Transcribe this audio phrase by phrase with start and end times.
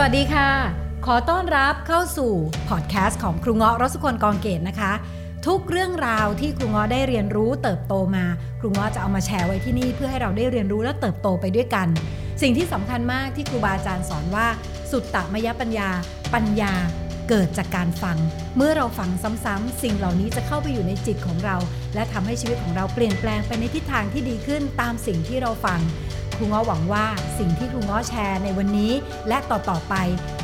[0.00, 0.50] วัสดีค่ะ
[1.06, 2.32] ขอต้อนรับเข้าสู่
[2.68, 4.92] พอดแคสต์ของครูเงาะรสุคนกองเกตนะคะ
[5.46, 8.24] ทุกเรื่องราวที่ครูเงาะได้เรียนรู้เติบโตมา
[8.60, 11.88] ครูเงาะจะเอามาแชร์ไว้ที่นี่เพื่อให้เราได้เรียนรู้และเติบโตไปด้วยกัน
[12.42, 14.46] สิ่งที่สำคัญมากที่ครูบาอาจารย์สอนว่า
[14.90, 15.88] สุดตมยปัญญา
[16.34, 16.72] ปัญญา
[17.28, 18.16] เกิดจากการฟัง
[18.56, 19.10] เมื่อเราฟัง
[19.44, 21.56] ซ้ำๆสิ่งเหล่านี้จะเข้าไปอยู่ในจิตของเรา
[21.94, 25.80] และทำให้ชีวิตของเราเปลี่ยนแปลงไปในทิศทางที่ดีขึ้นตามสิ่งที่เราฟัง
[26.36, 27.06] ครูง้อหวังว่า
[27.38, 28.92] สิ่งที่ครูง้อแชร์ในวันนี้
[29.28, 29.94] และต่อๆไป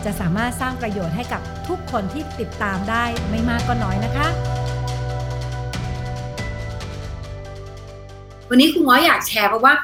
[0.05, 4.27] จะสามารถสร้างประโยชน์ให้กับทุกคนที่ติดตามได้ไม่มากก็น้อยนะคะ
[8.49, 9.75] วันนี้ครูง้ออยากแชร์เพราะว่า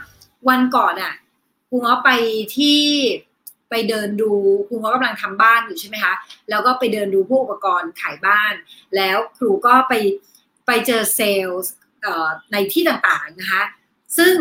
[0.48, 1.12] วันก่อนอะ
[1.69, 2.11] ครูง้อไป
[2.56, 2.78] ที่
[3.70, 4.33] ไปเดินดู
[4.69, 6.15] ครูง้อกำลังทำบ้านอยู่ใช่ไหมคะ
[6.51, 8.55] แล้วก็ไปเดินดูพวกอุปกรณ์ขายบ้าน
[8.97, 9.95] แล้วครูก็ไป
[10.66, 11.62] ไปเจอเซลล์
[12.52, 13.62] ในที่ต่างๆนะคะ
[14.19, 14.34] ซึ่ง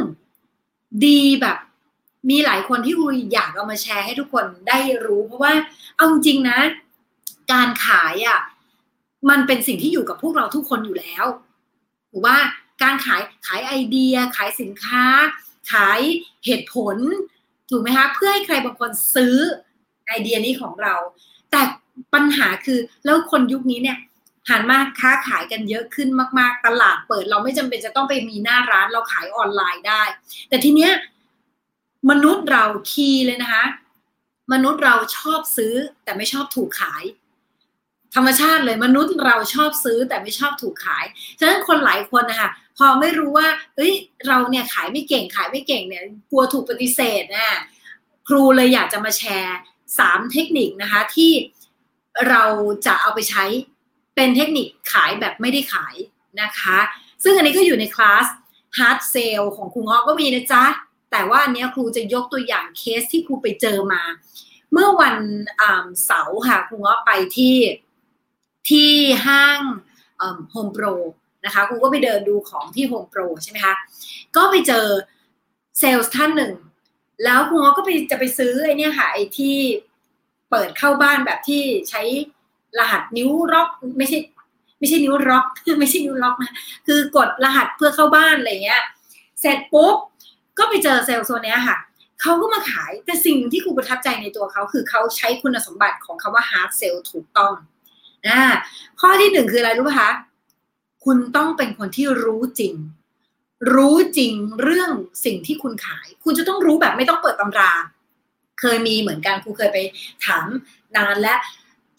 [1.05, 1.57] ดีแบบ
[2.29, 5.53] มีหลายคนที่ครูอยากเอามาแชร์ให้ทุกคนได้รู้ เพราะว่า
[5.97, 6.59] เอาจริงนะ
[7.51, 8.39] การขายอะ
[9.29, 11.25] มันเป็นสิ่งที่อยู่กับพวกเราทุกคนอยู่แล้ว
[12.11, 12.37] ถูกว่า
[12.83, 15.03] การขายขายไอเดีย ขายสินค้า
[15.71, 15.99] ขาย
[16.45, 16.97] เหตุผล
[17.69, 19.35] ถูกไหมคะเพื่อให้ใครบางคนซื้อ
[20.07, 20.95] ไอเดียนี้ของเรา
[21.51, 21.61] แต่
[22.13, 23.97] ปัญหาคือแล้วคนยุคนี้เนี่ย
[24.49, 30.03] หันมาค้าขายกันเยอะขึ้นมาก ๆ ตลาดเปิดเราไม่จำเป็นจะต้องไปมีหน้าร้านเราขายออนไลน์ได้
[30.49, 30.91] แต่ทีเนี้ย
[32.09, 33.65] มนุษย์เราคีย์เลยนะคะ
[34.53, 35.73] มนุษย์เราชอบซื้อ
[36.03, 37.03] แต่ไม่ชอบถูกขาย
[38.15, 41.05] ธรรมชาติเลยมนุษย์เราชอบซื้อแต่ไม่ชอบถูกขาย
[41.39, 42.49] ฉะนั้นคนหลายคนนะคะ
[42.81, 43.93] พอไม่รู้ว่า เอ้ย
[44.27, 47.49] เราเนี่ยขายไม่เก่งขายไม่เก่งเนี่ย กลัวถูกปฏิเสธนะ
[48.27, 49.57] ครูเลยอยากจะมาแชร์
[49.99, 51.31] สามเทคนิคนะคะที่
[52.29, 52.43] เรา
[52.85, 53.45] จะเอาไปใช้
[54.15, 55.95] เป็นเทคนิคขายแบบไม่ได้ขาย
[56.41, 56.77] นะคะ
[57.23, 58.25] ซึ่งอันนี้ก็อยู่ในคลาส
[58.77, 60.65] hard sale ของครูเงาะก็มีนะจ๊ะ
[61.11, 64.01] แต่ว่าอันนี้ครูจะยกตัวอย่างเคสที่ครูไปเจอมา
[64.71, 65.17] เมื่อวัน
[66.05, 67.57] เสาร์ค่ะครูเงาะไปที่
[68.69, 68.91] ที่
[69.25, 69.59] ห้าง
[70.51, 70.85] โฮมโปร
[71.49, 73.75] นะคะครูก็ไปเดินดูของที่โฮมโปรใช่ไหมคะ
[74.35, 74.85] ก็ไปเจอ
[75.79, 76.53] เซลส์ท่านหนึ่ง
[77.23, 79.55] แล้วครูก็ไปจะไปซื้อไอ้นี่ค่ะไอ้ที่
[80.49, 82.01] เปิดเข้าบ้านแบบที่ใช้
[82.79, 84.17] รหัสนิ้วล็อกไม่ใช่
[84.79, 85.45] ไม่ใช่นิ้วล็อก
[85.79, 86.53] ไม่ใช่นิ้วล็อกนะ
[86.87, 88.81] คือกดรหัสเพื่อเข้าบ้านอะไรเงี้ย
[89.41, 89.95] เสร็จปุ๊บ
[90.57, 91.77] ก็ไปเจอเซลล์โซนนี้ค่ะ
[92.21, 97.53] เขาก็มาขายแต่สิ่งที่ครูประทับใจในตัวเขาคือเขาใช้คุณสมบัติของคำว่า hard sell ถูกต้อง
[98.27, 98.39] นะ
[98.99, 100.11] ข้อที่หนึ่งคืออะไรรู้ป่ะคะ
[101.11, 102.75] คุณต้องเป็นคนที่รู้จริง
[103.73, 104.91] รู้จริงเรื่อง
[105.25, 107.71] สิ่งที่คุณขาย คุณจะต้องรู้แบบไม่ต้องเปิดตำรา
[108.59, 109.77] เคยมีเหมือนกันครูเคยไป
[110.25, 110.45] ถาม
[110.95, 111.35] นานและ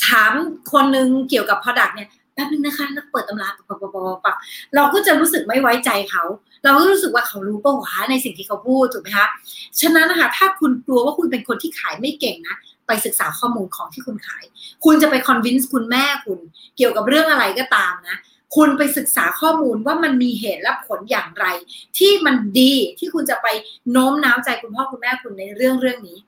[0.07, 0.33] ถาม
[0.73, 3.79] คนนึงเกี่ยวกับ Product เนี่ยแป๊บนึงนะคะแล้วเปิดตำราปับปับ
[4.25, 4.37] ปับ
[4.75, 6.25] เราก็จะรู้สึกไม่ไว้ใจเขา
[6.65, 9.27] เราก็รู้สึกว่าเขารู้ปะวะในสิ่งที่เขาพูดถูกไหมคะ
[9.81, 12.57] ฉะนั้นนะคะถ้าคุณกลัวว่าคุณเป็นคนที่ขายไม่เก่งนะ
[12.87, 14.45] ไปศึกษาข้อมูลของที่คุณขาย
[14.85, 16.39] คุณจะไปคอนวินส์คุณแม่คุณ
[16.77, 18.17] เกี่ยวกับเรื่องอะไรก็ตามนะ
[18.57, 21.47] คุณไปศึกษาข้อมูลว่ามันมีเหตุและผลอย่างไร
[21.99, 23.47] ที่มันดีที่คุณจะไป
[23.91, 26.19] โน้มน้าวใจคุณพ่อคุณแม่คุณในเรื่องเรื่องนี้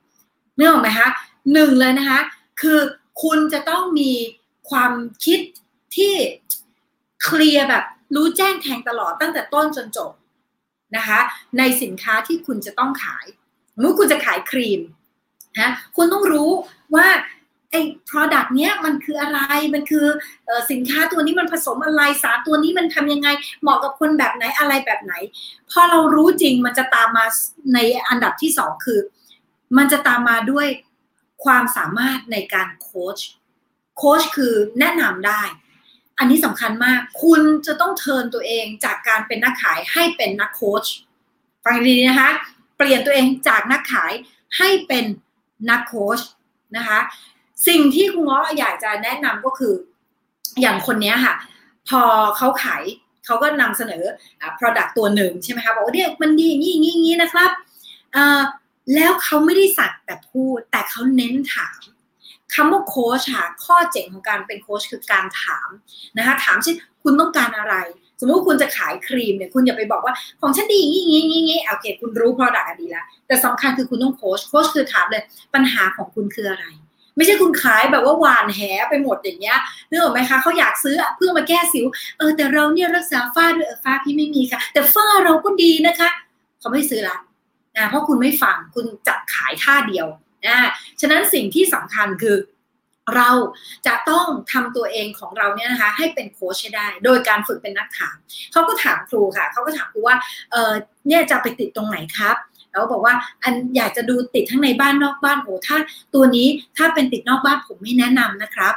[0.57, 1.09] เนื่องไหมคะ
[1.53, 2.19] หนึ่งเลยนะคะ
[2.61, 2.79] คือ
[3.23, 4.11] คุณจะต้องมี
[4.69, 4.93] ความ
[5.25, 5.39] คิด
[5.95, 6.13] ที่
[7.23, 7.83] เคลียร์แบบ
[8.15, 10.11] รู้แจ้งแทงตลอดตั้งแต่ต้นจนจบ
[10.95, 11.19] นะคะ
[11.57, 13.25] ในสินค้าที่คุณจะต้องขาย
[13.79, 14.81] เมื่อคุณจะขายครีม
[15.59, 16.51] นะคุณต้องรู้
[16.95, 17.07] ว่า
[17.73, 19.39] ไอ้ product เนี้ยมันคืออะไร
[19.73, 20.05] มันคือ
[20.47, 23.27] อสินค้าตัวนี้มันผสมอะไร สารตัวนี้มันทำยังไง
[23.61, 25.13] เหมาะกับคนแบบไหนอะไรแบบไหน
[25.69, 27.25] พอเรารู้จริงมันจะตามมา
[27.73, 28.99] ในอันดับที่สองคือ
[29.77, 30.67] มันจะตามมาด้วย
[31.43, 33.19] ความสามารถในการโค้ช
[33.97, 35.41] โค้ชคือแนะนำได้
[36.17, 40.85] อันนี้สำคัญมาก คุณจะต้องเทินตัวเองจากการเป็นนักขายให้เป็นนักโค้ช
[41.65, 42.29] ฟังดีนะคะ
[42.77, 44.11] เปลี่ยนตัวเองจากนักขาย
[44.57, 45.05] ให้เป็น
[45.69, 46.19] นักโค้ช
[46.77, 46.99] นะคะ
[47.67, 49.73] สิ่งที่คุณง้ออยากจะแนะนำก็คือ
[50.61, 51.33] อย่างคนนี้ค่ะ
[51.89, 52.01] พอ
[52.37, 52.83] เขาขาย
[53.25, 54.03] เขาก็นำเสนอ
[54.59, 57.51] product ตัวหนึ่งใช่ไหมคะบอกว่าเนี่ยมันดีอย่างนี้อย่างนี้อย่างนี้นะครับ
[58.95, 61.79] แล้วเขาไม่ได้สักแต่พูด แต่เขาเน้นถาม
[62.53, 65.69] คำว่าโค้ชค่ะข้อเจ๋งของการเป็นโค้ชคือการถาม
[66.17, 67.75] นะคะถามเช่นคุณต้องการอะไร
[68.19, 75.23] สมมติคุณจะขายครีมเนี่ยคุณอย่าไปบอกว่าของฉันดีอย่างนี้อย่างนี้โอเคคุณรู้ product ดีแล้วแต่สำคัญคือคุณต้องโค้ชโค้ชคือถามเลย
[75.53, 76.65] ปัญหาของคุณคืออะไร
[77.15, 79.57] ไม่ใช่คุณขายแบบว่าหวานแหไปหมดอย่างเงี้ย
[79.89, 81.85] นึกออกไหมคะเขาอยากซื้อเพื่อมาแก้สิว
[82.17, 86.09] เออแต่เราเนี่ยรักษาฝ้าด้วยเออฝ้าพี่ไม่มีค่ะ แต่ฝ้าเราก็ดีนะคะ
[86.59, 87.17] เขาไม่ซื้อละ
[87.77, 90.07] นะเพราะคุณไม่ฟังคุณจับขายท่าเดียว
[90.45, 90.69] นะ
[91.01, 92.37] ฉะนั้นสิ่งที่สำคัญคือ
[93.15, 93.29] เรา
[93.87, 98.15] จะต้องทำตัวเองของเราเนี่ยนะคะให้เป็นโค้ชได้ โดยการฝึกเป็นนักถาม
[98.51, 100.17] เขาก็ถามครูค่ะเขาก็ถามครูว่า
[100.51, 100.71] เออ
[101.07, 102.35] เนี่ยจะไปติดตรงไหนครับ
[102.73, 105.77] แล้วบอกว่าอันอยากจะดูติดทั้งในบ้านนอกบ้านโอ้ถ้า
[106.13, 106.47] ตัวนี้
[106.77, 108.75] ถ้าเป็นติดนอกบ้านผมไม่แนะนำนะครับ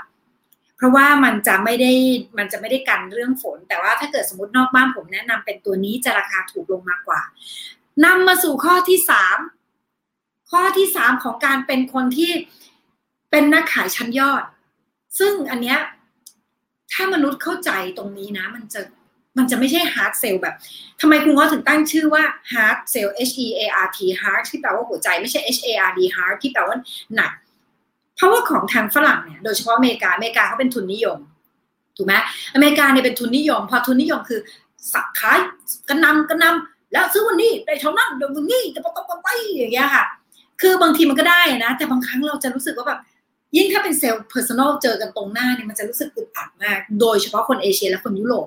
[0.76, 1.92] เพราะว่ามันจะไม่ได้
[2.38, 7.20] มันจะไม่ได้กันเรื่องฝน แต่ว่าถ้าเกิดสมมตินอกบ้านผมแนะนำเป็นตัวนี้จะราคาถูกลงมากกว่า
[8.04, 9.38] นำมาสู่ข้อที่สาม
[10.50, 12.30] ข้อที่สามของการเป็นคนที่
[13.30, 14.42] เป็นนักขายชั้นยอด
[15.18, 15.78] ซึ่งอันเนี้ย
[16.92, 18.80] ถ้ามนุษย์เข้าใจตรงนี้นะ มันจะ
[19.36, 20.54] มันจะไม่ใช่ hard sell แบบ
[21.00, 22.22] ทำไมคุณง้อถึงตั้งชื่อว่า
[22.52, 26.76] hard sell H E A R T hard ที่แปลว่าหัวใจไม่ใช่ H A R D hard ที่แปลว่า
[27.16, 27.32] หนัก
[28.16, 31.18] เพราะว่าของทางฝรั่งเนี่ยโดยเฉพาะอเมริกาอเมริกาเขาเป็นทุนนิยม
[31.96, 32.14] ถูกไหม
[32.54, 34.40] อเมริกาเนี่ยเป็นทุนนิยม พอทุนนิยมคือ
[34.92, 35.38] สักขาย
[35.88, 40.04] กระหน่ำกระหน่ำแล้วซื้อวันนี้ได้เท่านั้นเดี๋ยววันนี้จะหมดไปอย่างเงี้ยค่ะ
[40.60, 43.00] คือบางทีมันก็ได้นะ แต่บางครั้งเราจะรู้สึกว่าแบบ
[43.56, 48.46] ยิ่งถ้าเป็น sales personal เจอกันตรงหน้าเนี่ยมันจะรู้สึกอึดอัดมาก โดยเฉพาะคนเอเชียและคนยุโรป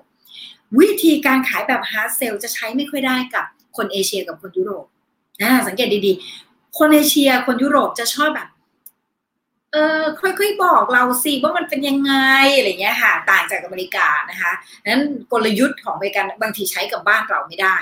[0.79, 3.45] วิธีการขายแบบ hard sale จะใช้ไม่ค่อยได้กับ
[3.77, 4.85] คนเอเชียกับคนยุโรป
[5.41, 8.49] นะสังเกตดีๆ คนเอเชียคนยุโรปจะชอบแบบ
[9.73, 12.13] เออค่อยๆบอกเราสิว่ามันเป็นยังไง
[12.57, 14.51] อะไรเงี้ยค่ะ ต่างจากอเมริกานะคะ
[14.85, 17.75] นั้นกลยุทธ์ของอเมริกันบางทีใช้กับบ้านเราไม่ได้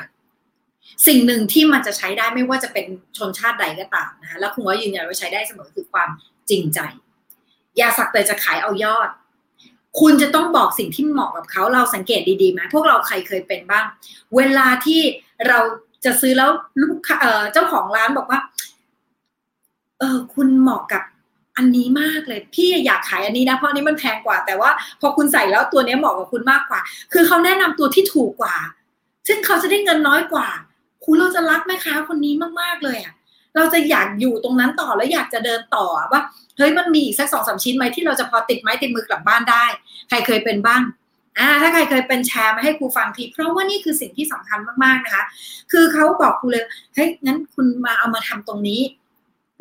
[1.07, 2.85] สิ่งหนึ่งที่มันจะใช้ได้ไม่ว่าจะเป็น
[3.17, 6.09] ชนชาติใดก็ตามนะคะแล้วคุณว่ายืนยันว่าใช้ได้เสมอคือความ
[6.49, 6.79] จริงใจ
[7.77, 9.09] อย่าสักแต่จะขายเอายอด
[9.99, 13.85] คุณจะต้องบอกสิ่งที่เหมาะกับเขาเราสังเกตดีๆไหมพวกเราใครเคยเป็นบ้าง
[14.35, 15.01] เวลาที่
[15.47, 15.59] เรา
[16.05, 16.49] จะซื้อแล้ว
[16.81, 16.97] ลูก
[17.53, 18.39] เจ้าของร้านบอกว่า
[19.99, 21.03] เออคุณเหมาะกับ
[21.57, 24.69] อันนี้มากเลย พี่อยากขายอันนี้นะเพราะนี้มันแพงกว่า แต่ว่า
[25.01, 26.79] พอคุณใส่แล้วตัวนี้เหมาะกับคุณมากกว่า
[27.13, 28.55] คือเขาแนะนำตัวที่ถูกกว่า
[29.27, 30.47] ซึ่งเขาจะได้เงินน้อยกว่า
[31.05, 33.13] คุณเราจะรักแม่ค้าคนนี้มากๆเลยอะ
[33.57, 36.21] เราจะอยากอยู่ตรงนั้นต่อแล้วอยากจะเดินต่อว่า
[36.57, 39.65] เฮ้ยมันมีอีกสักสองสามชิ้นไหมที่เราจะพอติดไม้ติดมือกลับบ้านได้
[40.09, 40.81] ใครเคยเป็นบ้าง
[41.39, 45.23] อ่าถ้าใครเคยเป็นแชร์มาให้ครูฟังที เพราะว่านี่คือสิ่งที่สำคัญมากๆนะคะ
[45.71, 46.65] คือเขาบอกครูเลย
[46.95, 48.81] เฮ้ยงั้นคุณมาเอามาทำตรงนี้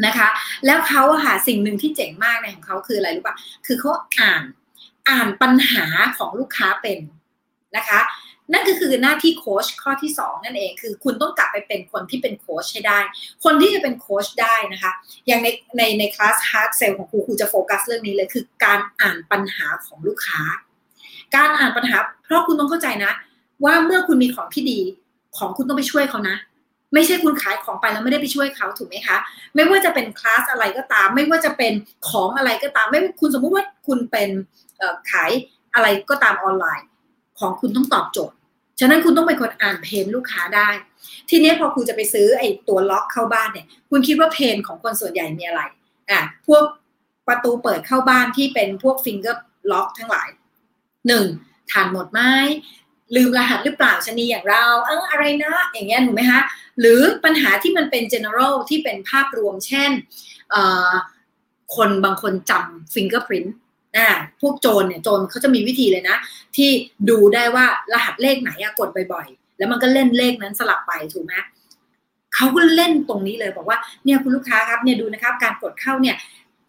[0.06, 0.28] นะคะ
[0.66, 3.90] แล้วเขาอะค่ะสิ่งหนึ่งที่เจ๋งมากในของเขาคืออะไรรู้ปะคือเขา
[4.20, 4.42] อ่าน
[5.08, 5.86] อ่านปัญหา
[6.18, 6.98] ของลูกค้าเป็น
[7.76, 8.00] นะคะ
[8.86, 12.98] คือหน้าที่โค้ชข้อที่ 2 นั่นเองคือคุณต้องกลับไปเป็นคนที่เป็นโค้ชให้ได้
[13.44, 14.92] คนที่จะเป็นโค้ชได้นะคะ
[15.26, 20.42] อย่างในในในคลาส Hard Sell ของครูครูจะโฟกัสเรื่องนี้เลยคือการอ่านปัญหาของลูกค้า
[21.36, 23.12] การอ่านปัญหา เพราะคุณต้องเข้าใจนะ
[23.64, 24.78] ว่าเมื่อคุณมีของที่ดี
[25.38, 26.36] ของคุณต้องไปช่วยเขานะ
[26.94, 29.16] ไม่ใช่คุณขายของไปแล้วไม่ได้ไปช่วยเขาถูกไหมคะ
[29.54, 31.72] ไม่ว่าจะเป็นคลาสอะไรก็ตาม ไม่ว่าจะเป็น
[32.08, 34.30] ของอะไรก็ตาม ไม่คุณสมมุติว่าคุณเป็น
[35.10, 35.30] ขาย
[35.74, 36.86] อะไรก็ตามออนไลน์
[37.38, 38.35] ของคุณต้องตอบโจทย์
[38.80, 40.68] ฉะนั้นคุณต้องเป็นคนอ่านเพนลูกค้าได้
[41.30, 45.62] ทีนี้พอคุณจะไปซื้อไอ้ตัวล็อกเข้าบ้านเนี่ย คุณคิดว่าเพนของคนส่วนใหญ่มีอะไร
[46.10, 46.64] อะ พวก
[47.28, 50.28] ประตูเปิดเข้าบ้านที่เป็นพวกฟิงเกอร์ล็อกทั้งหลาย
[51.06, 51.26] หนึ่ง
[51.70, 52.20] ทานหมดไหม
[53.16, 56.40] ลืมรหัสหรือเปล่าชนีอย่างเราเอออะไรนะ อย่างเงี้ยถูกไหมคะ
[56.80, 59.90] หรือปัญหาที่มันเป็น general ที่เป็นภาพรวมเช่น
[61.76, 63.50] คนบางคนจำ fingerprint
[63.96, 64.08] อ่า
[64.40, 66.16] พวกโจรเนี่ยโจรเขาจะมีวิธีเลยนะ
[66.56, 66.70] ที่
[67.10, 71.32] ดูได้ว่ารหัสเลขไหนอะกดบ่อยๆ แล้วมันก็เล่นเลขนั้นสลับไปถูกไหม
[72.34, 76.16] เขาก็เล่นตรงนี้เลยบอกว่าเนี่ยคุณลูกค้าครับเนี่ยดูนะครับ การกดเข้าเนี่ย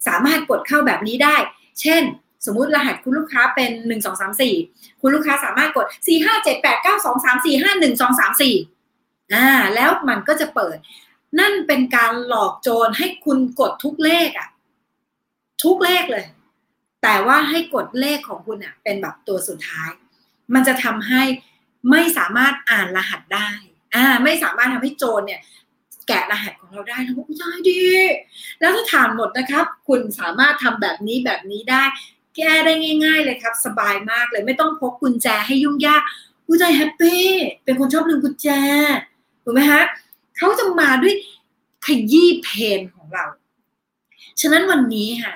[0.08, 1.36] สามารถกดเข้าแบบนี้ได้
[1.82, 2.04] เช่น
[2.46, 4.54] สมมุติรหัสคุณลูกค้าเป็นหนึ่งสองสามสี่
[5.02, 8.56] คุณลูกค้าสามารถกดสี่ห้าเจ็ดแปดเก้าสองสามสี่ห้าหนึ่งสองสามสี่
[9.34, 10.78] อ่าแล้วมันก็จะเปิด
[11.40, 14.48] นั่นเป็นการหลอกโจรให้คุณกดทุกเลขอะ
[15.64, 16.26] ทุกเลขเลย
[17.04, 19.92] แต่ว่าให้กดเลขของคุณอะเป็นแบบตัวสุดท้าย
[20.54, 21.24] มันจะทำให้
[21.92, 23.50] ไม่สามารถอ่านรหัสได้
[23.96, 25.42] อ่าไม่สามารถทำให้โจรเนี่ย
[26.08, 27.84] แกะรหัสของเราได้แล้วก็ได้ดี
[28.60, 31.84] แล้วถ้าถ่านหมดนะครับ คุณสามารถทำแบบนี้แบบนี้ได้
[32.36, 32.74] แก้ได้
[33.04, 36.02] ง่าย ๆ เลยครับ สบายมากเลยไม่ต้องพกกุญแจให้ยุ่งยาก
[36.48, 37.26] กุญแจ happy
[37.64, 38.48] เป็นคนชอบลืมกุญแจ
[39.44, 39.84] ถูกไหมฮะ
[40.38, 41.14] เขาจะมาด้วย
[41.86, 43.26] ขยี้ pain ของเรา
[44.42, 45.34] ฉะนั้นวันนี้ค่ะ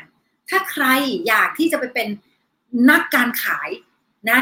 [0.52, 0.86] ถ้าใคร
[1.28, 2.08] อยากที่จะไปเป็น
[2.90, 3.70] นักการขาย
[4.30, 4.40] นะ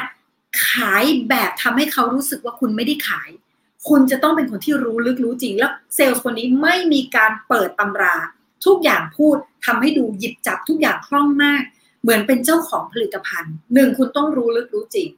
[0.68, 3.30] ขายแบบทำให้เขารู้สึกว่าคุณไม่ได้ขาย
[3.89, 8.16] คุณจะต้องเป็นคนที่รู้ลึกรู้จริง แล้วเซลล์คนนี้ไม่มีการเปิดตำรา
[8.66, 9.36] ทุกอย่างพูด
[9.66, 11.63] ทำให้ดูหยิบจับทุกอย่างคล่องมาก
[12.01, 15.10] เหมือนเป็นเจ้าของผลิตภัณฑ์หนึ่งคุณต้องรู้ลึกรู้จริง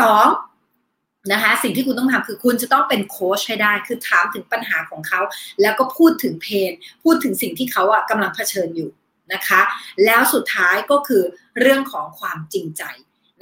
[0.00, 0.26] สอง
[1.32, 5.20] นะคะสิ่งที่คุณต้องทำคือคุณจะต้องเป็นโค้ชให้ได้ คือถามถึงปัญหาของเขา
[5.62, 6.72] แล้วก็พูดถึงเพน
[7.04, 8.90] พูดถึงสิ่งที่เขาอะกำลังเผชิญอยู่
[9.32, 9.60] นะคะ
[10.04, 11.22] แล้วสุดท้ายก็คือ
[11.60, 12.82] เรื่องของความจริงใจ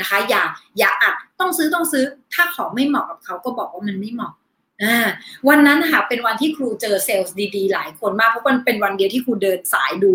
[0.01, 0.43] นะคะ อย่า
[0.79, 4.35] อย่าอัดต้องซื้อต้องซื้อ ถ้าของไม่เหมาะกับเขาก็บอกว่ามันไม่เหมาะ
[5.49, 10.15] วันนั้นค่ะเป็นวันที่ครูเจอเซลล์ดีๆ หลายคนมากเพราะมันเป็นวันเดียวที่ครูเดินสายดู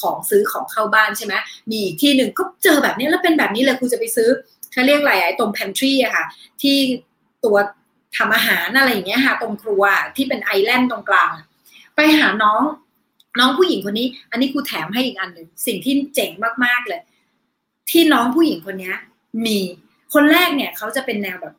[0.00, 1.34] ของซื้อของเข้าบ้านใช่ไหม
[1.70, 4.28] มีอีกที่หนึ่งก็เจอแบบนี้แล้วเป็นแบบนี้เลยครูจะไปซื้อ
[4.72, 6.24] เขาเรียกอะไรไอ้ตรงแพนทรีอะค่ะ
[6.62, 6.76] ที่
[7.44, 7.56] ตัว
[8.16, 9.82] ทำอาหารอะไรอย่างเงี้ยค่ะ ตรงครัว
[10.16, 11.32] ที่เป็นไอแลนด์ตรงกลาง
[11.96, 12.62] ไปหาน้อง
[13.38, 16.30] น้องผู้หญิงคนนี้ อันนี้ครูแถมให้อีกอันหนึ่งสิ่งที่เจ๋ง
[16.64, 17.00] มากๆเลย
[17.90, 18.92] ที่น้องผู้หญิงคนนี้
[19.46, 19.58] มี
[20.14, 21.54] คนแรกเนี่ยเขาจะเป็นแนวแบบ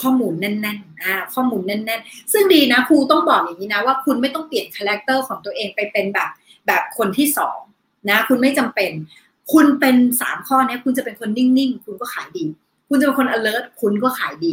[0.00, 6.30] ข้อมูลแน่นๆอ่าข้อมูลแน่นๆ ซึ่งดีนะครูต้องบอกอย่างนี้นะว่าคุณไม่ต้องเปลี่ยน character ของตัวเองไปเป็นแบบ
[6.66, 7.58] แบบคนที่สอง
[8.10, 8.90] นะคุณไม่จำเป็น
[9.52, 12.44] คุณเป็นสามข้อนี้คุณจะเป็นคนนิ่งๆ คุณก็ขายดี
[12.88, 14.52] คุณจะเป็นคน alert คุณก็ขายดี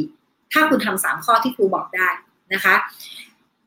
[0.53, 2.09] ถ้าคุณทำสามข้อที่ครูบอกได้
[2.53, 2.75] นะคะ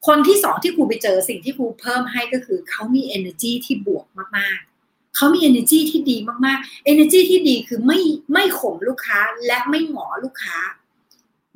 [0.06, 4.06] คนที่สองที่ครูไปเจอสิ่งที่ครูเพิ่มให้ก็คือเขามี energy ที่บวก
[4.38, 8.00] มากๆ เขามี energy ที่ดีมากๆ energy ที่ดีคือไม่
[8.32, 10.56] ไม่ข่มลูกค้าและไม่หงอลูกค้า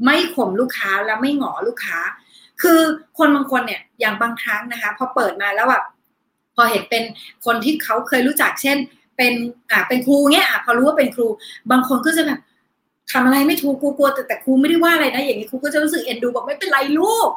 [0.04, 1.98] ไม่ข่มลูกค้าและไม่หงอลูกค้า
[2.62, 2.80] คือ
[3.18, 5.84] คนบางคนเนี่ยอย่างบางครั้งนะคะพอเปิดมาแล้วแบบ
[6.56, 7.02] พอเห็นเป็น
[7.44, 8.76] คนที่เขาเคยรู้จักเช่น
[9.16, 9.32] เป็น
[9.70, 11.26] อ่าเป็นครูเงี้ยอะพอรู้ว่าเป็นครู
[11.70, 12.40] บางคนก็จะแบบ
[13.12, 17.28] ทำอะไรไม่ถูกครูกลัวแต่แต่ครูไม่ได้ว่าอะไรนะ อย่างนี้ครูก็จะรู้สึกเอ็นดูบอกไม่เป็นไรลูก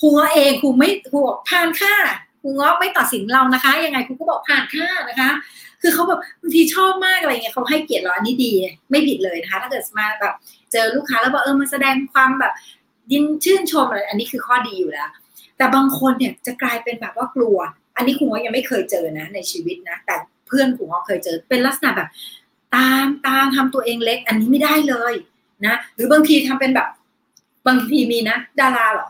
[0.00, 1.94] ครูเงาะเองครูไม่ครูบอกผ่านค่า
[2.42, 5.30] ครูเงาะไม่ตัดสินเรานะคะ ยังไงครูก็บอกผ่านค่านะคะ
[5.82, 8.52] คือเขาแบบบางทีชอบมากอะไรเงี้ยเขาให้เกียรติเราอันนี้ดี
[8.90, 10.34] ไม่ผิดเลยนะคะ ถ้าเกิดมาแบบ
[10.72, 12.52] เจอลูกค้าแล้วบอกเออมาแสดงความแบบ
[13.12, 15.10] ยินชื่นชมอะไรอันนี้คือข้อดีอยู่แล้ว
[15.56, 17.58] แต่บางคนเนี่ยจะกลายเป็นแบบว่ากลัว
[17.96, 22.08] อันนี้ครูเงาะยังไม่เคยเจอนะ ในชีวิตนะ แต่เพื่อนครูเงาะเคยเจอเป็นลักษณะแบบ
[22.76, 25.12] ตามตามทำตัวเองเล็ก อันนี้ไม่ได้เลย
[25.66, 26.88] นะหรือบางทีทำเป็นแบบ
[27.66, 29.08] บางทีมีนะ ดาราเหรอ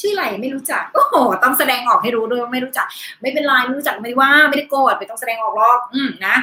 [0.00, 2.86] ชื่ออะไรไม่รู้จักโอ้โหต้องแสดงออกให้รู้ด้วยว่าไม่รู้จัก
[3.20, 6.36] ไม่เป็นไรไม่รู้จักไม่ว่าไม่ได้โกรธไม่ต้องแสดงออกหรอกอืมนะ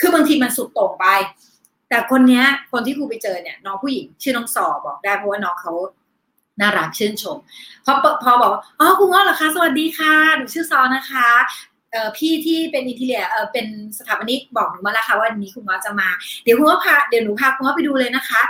[0.00, 1.06] คือบางทีมันสุดโต่งไป
[1.88, 5.72] แต่คนเนี้ย คนที่ครูไปเจอเนี่ย น้องผู้หญิง ชื่อน้องสอบอกได้เพราะว่าน้องเขา
[6.60, 7.36] น่ารักชื่นชม
[7.84, 7.92] พอ
[8.24, 8.50] พอบอก
[8.80, 11.28] อ๋อคุณง้อเหรอคะสวัสดีค่ะหนูชื่อซอนะคะ
[12.16, 13.66] พี่ที่เป็นอินทีเลียเอ่อเป็น
[13.98, 16.08] สถาปนิกบอกหนูมาแล้วค่ะว่าวันนี้คุณง้อจะมา
[16.44, 18.42] เดี๋ยวคุณง้อพาเดี๋ยวหนูพาคุณง้อไปดูเลยนะคะ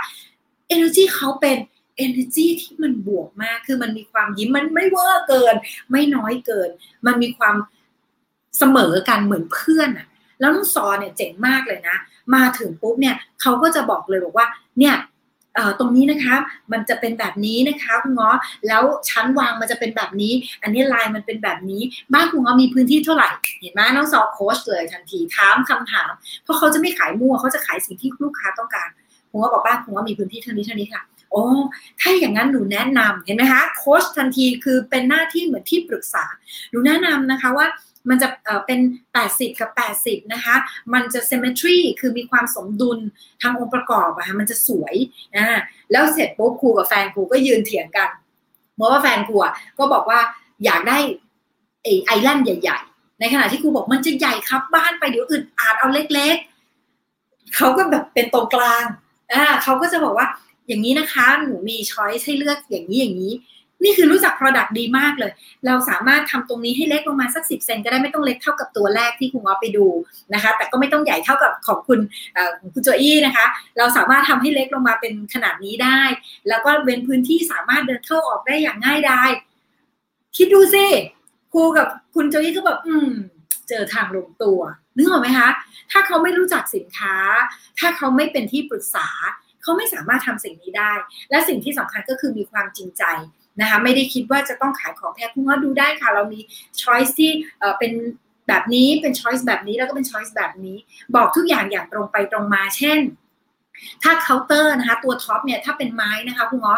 [0.73, 1.57] energy เขาเป็น
[2.05, 5.55] energy ที่มันบวกมาก คือมันมีความยิ้ม มันไม่เวอร์เกิน
[5.91, 6.69] ไม่น้อยเกิน
[7.05, 7.55] มันมีความ
[8.57, 10.07] เสมอกันเหมือนเพื่อนอะ
[10.39, 11.97] แล้วน้องซอเนี่ยเจ๋งมากเลยนะ
[12.35, 14.47] มาถึงปุ๊บเนี่ยเขาก็จะบอกเลยบอกว่า
[14.79, 14.95] เนี่ย
[15.79, 16.35] ตรงนี้นะคะ
[16.71, 18.29] มันจะเป็นแบบนี้นะคะคุณง้อ
[18.67, 21.81] แล้วชั้นวางมันจะเป็นแบบนี้ อันนี้ลายมันเป็นแบบนี้
[22.13, 23.29] บ้านคุณง้อมีพื้นที่เท่าไหร่
[23.61, 26.11] เห็นไหมน้องซอโค้ชเลยทันทีถามคำถาม
[26.43, 28.89] เพราะเขาจะไม่ขายมั่วเขาจะขายสิ่งที่ลูกค้าต้องการ
[29.29, 31.43] คุณง้อบอกบ้านคุณง้อมีพื้นที่เท่านี้เท่านี้ค่ะโอ้
[31.99, 36.25] ถ้าอย่างนั้นหนูแนะนำเห็นไหมคะโค้ชทันทีคือเป็นหน้าที่เหมือนที่ปรึกษา
[36.71, 37.65] หนูแนะนำนะคะว่า
[38.09, 38.27] มันจะ
[38.65, 38.79] เป็น
[39.19, 39.69] 80 กับ
[40.01, 40.55] 80 นะคะ
[40.93, 42.99] มันจะ symmetry คือมีความสมดุล
[43.41, 44.95] ทางองค์ประกอบอะค่ะมันจะสวย
[45.35, 45.59] นะ
[45.91, 48.09] แล้วเสร็จปุ๊บครูกับแฟนครูก็ยืนเถียงกัน
[48.75, 49.35] เพราะว่าแฟนครู
[49.79, 50.19] ก็บอกว่า
[50.65, 50.97] อยากได้
[51.83, 56.35] ไอ้ไอแลนด์ใหญ่ ๆ ในขณะที่ครูบอกมันจะใหญ่ครับบ้านไปเดี๋ยวอึดอาดเอาเล็ก
[56.95, 58.85] ๆเขาก็แบบเป็นตรงกลาง
[59.33, 60.27] อ่าเขาก็จะบอกว่า
[60.67, 63.33] อย่างนี้นะคะหนูมีช้อยให้เลือกอย่างนี้อย่างนี้
[63.83, 65.31] นี่คือรู้จัก Product ดีมากเลย
[65.65, 69.85] เราสามารถทำตรงนี้ให้เล็กลงมาสักสิบเซนก็ได้ไม่ต้องเล็กเท่ากับตัวแรกที่คุณง้อไปดู
[70.33, 71.99] นะคะ แต่ก็ไม่ต้องใหญ่เท่ากับของคุณ
[72.73, 73.45] คุณโจอี้นะคะ
[73.77, 76.01] เราสามารถทำให้เล็กลงมาเป็นขนาดนี้ได้
[76.49, 79.29] แล้วก็เว้นพื้นที่สามารถเดินเข้าออกได้อย่างง่ายดาย
[80.37, 80.85] คิดดูสิ
[81.53, 83.11] ครูกับคุณโจอี้ก็แบบอืม
[83.69, 84.59] เจอทางลงตัว
[84.95, 85.49] นึกออกไหมคะ
[85.91, 87.15] ถ้าเขาไม่รู้จักสินค้า
[87.79, 89.07] ถ้าเขาไม่เป็นที่ปรึกษา
[89.61, 90.93] เขาไม่สามารถทำสิ่งนี้ได้
[91.29, 93.03] และสิ่งที่สำคัญก็คือมีความจริงใจ
[93.61, 96.39] นะคะไม่ได้คิดว่าจะต้องขายของแพงคุณก็ดูได้ค่ะ เรามี
[96.81, 97.31] ช้อยส์ที่
[97.79, 97.93] เป็น
[98.47, 100.77] แบบนี้เป็นช้อยส์แบบนี้แล้วก็เป็นช้อยส์แบบนี้
[101.15, 102.99] บอกทุกอย่างอย่างตรงไปตรงมา เช่น
[104.03, 106.75] ถ้าเคาน์เตอร์นะคะ ตัว top เนี่ยถ้าเป็นไม้นะคะคุณเงาะ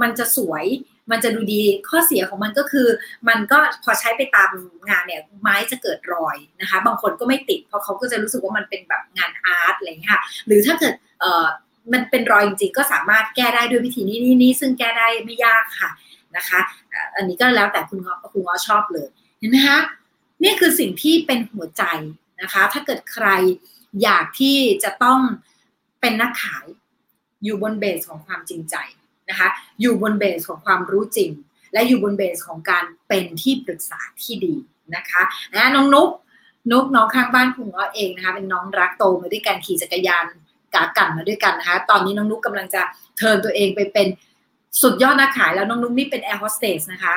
[0.00, 0.64] มันจะสวย
[1.10, 2.88] มันจะดูดีข้อเสียของมันก็คือ
[3.28, 4.50] มันก็พอใช้ไปตาม
[4.88, 11.46] งานเนี่ยไม้จะเกิดรอยนะคะ บางคนก็ไม่ติดเพราะเขาก็จะรู้สึกว่ามันเป็นแบบงาน art อะไรอย่างเงี้ยค่ะหรือถ้าเกิดเอ่อ
[11.92, 15.90] มันเป็นรอยจริงๆก็สามารถแก้ได้ด้วยวิธีนี้นี่นี่ซึ่งแก้ได้ไม่ยากค่ะ
[16.36, 16.60] นะคะ
[17.16, 19.08] อันนี้ก็แล้วแต่คุณง้อคุณง้อชอบเลย
[19.38, 19.78] เห็นไหมคะ
[20.42, 21.84] นี่คือสิ่งที่เป็นหัวใจ
[22.42, 23.28] นะคะ ถ้าเกิดใคร
[24.02, 25.20] อยากที่จะต้อง
[26.00, 26.66] เป็นนักขาย
[27.44, 28.76] อยู่บนเบสของความจริงใจ
[29.30, 29.48] นะคะ
[29.80, 31.30] อยู่บนเบสของความรู้จริง
[31.72, 34.54] และอยู่บนเบสของการเป็นที่ปรึกษาที่ดี
[34.96, 35.22] นะคะ
[35.52, 36.08] นะน้องนุ๊ก
[36.70, 40.24] นุ๊กน้องข้างบ้านคุณง้อเองนะคะ เป็นน้องรักโตมาด้วยกันขี่จักรยาน
[40.74, 42.82] กากันมาด้วยกันนะคะ ตอนนี้น้องนุ๊กกำลังจะ
[43.18, 44.06] เทินตัวเองไปเป็น
[44.82, 47.16] สุดยอดนักขายแล้วน้องนุ๊กนี่เป็นแอร์โฮสเตสนะคะ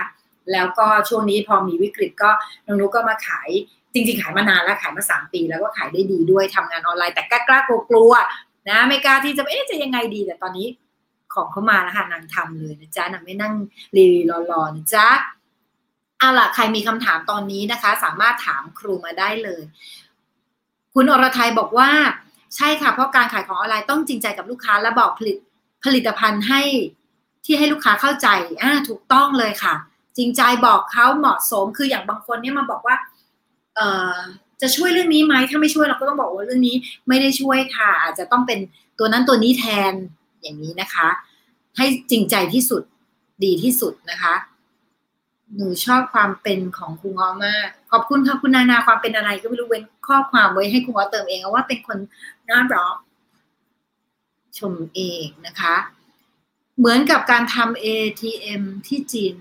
[0.51, 2.29] แล้วก็ช่วงนี้พอมีวิกฤตก็
[2.65, 3.49] น้องนุ๊กก็มาขาย
[3.93, 8.13] จริง ๆ ขายมานานแล้วขายมาสามปี แล้วก็ขายได้ดีด้วยทำงานออนไลน์แต่กล้ากล้ากลัว
[8.69, 10.67] นะไม่กล้าที่จะเอ๊ะจะยังไงดีแต่ตอนนี้
[11.33, 13.53] ของเขามาแล้วค่ะนางทำเลยนะจ๊ะนางไม่นั่ง
[13.95, 14.05] รี
[14.51, 15.07] รอๆนะจ๊ะ
[16.19, 19.61] เอาล่ะใครมีคำถามตอนนี้นะคะ สามารถถามครูมาได้เลย
[20.93, 21.89] คุณอรทัยบอกว่า
[22.55, 25.37] ใช่ค่ะเพราะการขายของออนไลน์ต้องจริงใจกับลูกค้าและบอกผลิต
[25.85, 26.61] ผลิตภัณฑ์ให้
[27.45, 28.27] ที่ให้ลูกค้าเข้าใจ
[28.61, 29.73] อ่าถูกต้องเลยค่ะ
[30.17, 32.95] จริงใจบอกเขาเหมาะสมคืออย่างบางคนเนี่ยมาบอกว่า
[33.75, 33.79] เอ
[34.15, 34.17] อ
[34.61, 36.75] จะช่วยเรื่องนี้ไหมถ้าไม่ช่วยเราก็ต้องบอกว่าเรื่องนี้
[37.07, 38.59] ไม่ได้ช่วยค่ะ อาจจะต้องเป็น
[38.99, 39.93] ตัวนั้นตัวนี้แทน
[40.41, 41.07] อย่างนี้นะคะ
[41.77, 42.83] ให้จริงใจที่สุด
[43.43, 44.33] ดีที่สุดนะคะ
[45.55, 51.97] หนูชอบความเป็นของครูง้อมาก ขอบคุณค่ะคุณนานาความเป็นอะไรก็ไม่รู้เว้นข้อความไว้ให้ครูง้อเติมเองว่าเป็นคน
[52.49, 52.95] น่ารัก
[54.57, 55.75] ชมเองนะคะ
[56.77, 59.35] เหมือนกับการทำ ATM ที่จีน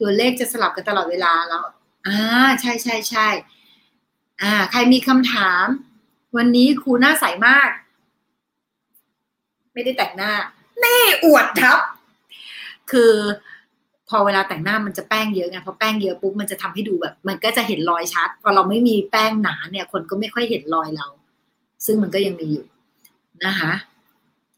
[0.00, 1.64] ตัวเลขจะสลับกันตลอดเวลาแล้ว
[2.06, 2.20] อ่า
[2.60, 3.28] ใช่ใช่ใช่
[4.42, 5.64] อ่า ใครมีคำถาม
[6.36, 7.68] วันนี้ครูหน้าใสมาก
[9.72, 10.32] ไม่ได้แต่งหน้า
[10.80, 11.78] แน่อวดครับ
[12.90, 13.12] คือ
[14.08, 21.06] พอเวลาแต่งหน้ามันจะแป้งเยอะไงพอแป้งเยอะปุ๊บมันจะทำให้ดูแบบ มันก็จะเห็นรอยชัด พอเราไม่มีแป้งหนาเนี่ย คนก็ไม่ค่อยเห็นรอยเรา
[21.86, 22.66] ซึ่งมันก็ยังมีอยู่
[23.46, 23.72] นะคะ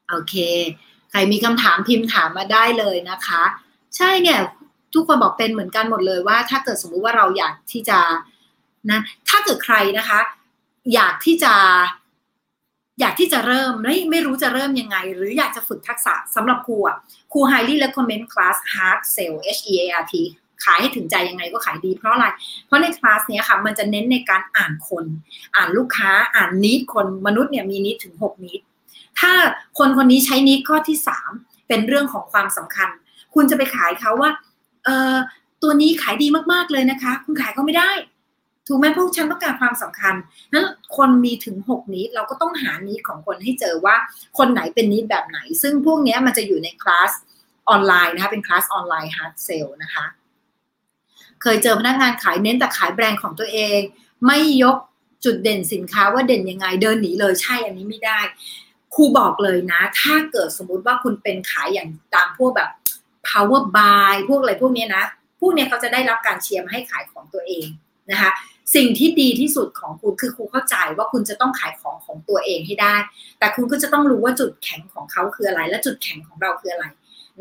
[0.09, 0.35] โอเค
[1.11, 3.43] ใครมีคำถามพิมพ์ถามมาได้เลยนะคะ
[3.97, 4.39] ใช่เนี่ย
[4.95, 7.99] ทุกคนบอกเป็นเหมือนกันหมดเลยว่า ถ้าเกิดสมมุติว่าเราอยากที่จะ
[8.91, 10.21] นะถ้าเกิดใครนะคะ
[10.95, 11.55] อยากที่จะ
[13.01, 16.97] อยากที่จะเริ่มไม่ไม่รู้จะเริ่มยังไง หรืออยากจะฝึกทักษะสำหรับครูอะ
[17.33, 20.15] ครู highly recommend class hard sell H E A R T
[20.65, 22.27] ขายให้ถึงใจยังไงก็ขายดีเพราะอะไร
[22.67, 25.05] เพราะในคลาสนี้ค่ะมันจะเน้นในการอ่านคน
[25.57, 28.61] อ่านลูกค้าอ่านนิดคนมนุษย์เนี่ยมีนิดถึง 6 นิด
[29.19, 29.33] ถ้า
[29.79, 30.97] คนคนนี้ใช้นิดข้อที่
[31.33, 32.89] 3เป็นเรื่องของความสำคัญ
[33.35, 34.31] คุณจะไปขายเขาว่า
[34.85, 35.17] เออ
[35.63, 37.93] ตัวนี้ขายดีมากๆเลยนะคะ คุณขายเขาไม่ได้
[38.67, 40.15] ถูกไหมพวกฉันต้องการความสำคัญ
[40.53, 43.97] นั้นคนมีถึง 6นิดเราก็ต้องหานิดของคนให้เจอว่า
[44.39, 47.11] คนไหนเป็นนิดแบบไหน ซึ่งพวกนี้มันจะอยู่ในคลาส
[47.69, 50.07] ออนไลน์นะคะเป็นคลาสออนไลน์ hard sale นะคะ
[51.43, 53.81] เคยเจอพนักงานขายเน้นแต่ขายแบรนด์ของตัวเอง
[54.27, 54.77] ไม่ยก
[55.25, 58.21] จุดเด่นสินค้าว่าเด่นยังไงเดินหนีเลยใช่อันนี้ไม่ได้
[59.01, 62.71] ครูบอกเลยนะ ถ้าเกิดสมมุติว่าคุณเป็นขายอย่างตามพวกแบบ
[63.29, 65.05] power buy พวกอะไรพวกนี้นะ
[65.41, 67.67] พวกนี้เขาจะได้รับการเชียร์มาให้ขายของตัวเอง
[68.11, 68.31] นะคะ
[68.75, 72.95] สิ่งที่ดีที่สุดของคุณคือครูเข้าใจว่าคุณจะต้องขายของของตัวเองให้ได้
[73.39, 76.87] แต่คุณก็จะต้องรู้ว่าจุดแข็งของเขาคืออะไร และจุดแข็งของเราคืออะไร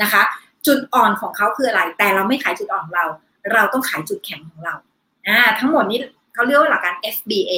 [0.01, 0.21] นะคะ
[0.67, 3.05] จุดอ่อนของเขาคืออะไร แต่เราไม่ขายจุดอ่อนของเรา
[3.53, 4.75] เราต้องขายจุดแข็งของเรา
[5.27, 5.99] อ่าทั้งหมดนี้
[6.33, 7.53] เขาเรียกว่าหลักการ FBA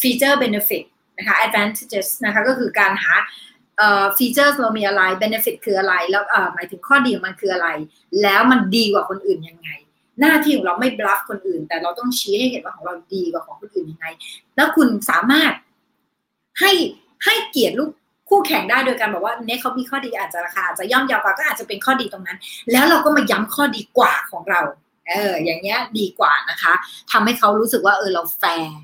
[0.00, 0.84] Feature Benefit
[1.18, 3.12] นะคะ advantages นะคะก็คือการหา
[4.16, 6.22] ฟีเจอร์เรามีอะไร benefit คืออะไร แล้ว
[6.54, 7.68] หมายถึงข้อดีของมันคืออะไร
[8.22, 9.68] แล้วมันดีกว่าคนอื่นยังไง
[10.20, 14.06] หน้าที่ของเราไม่บลัฟคนอื่น แต่เราต้องชี้ให้เห็นว่าของเราดีกว่าของคนอื่นยังไง
[14.56, 15.52] แล้วคุณสามารถ
[16.60, 16.72] ให้
[17.24, 17.90] ให้เกียรติลูก
[18.28, 22.38] คู่แข่งได้โดยการบอกว่าเนี่ยเขามีข้อดีอาจจะราคาอาจจะย่อมยาวกว่าก็อาจจะเป็นข้อดีตรงนั้น
[22.72, 24.60] แล้วเราก็มาย้ำข้อดีกว่าของเรา
[25.08, 26.72] เออ อย่างเงี้ยดีกว่านะคะ
[27.12, 28.78] ทำให้เขารู้สึกว่าเออเราแฟร์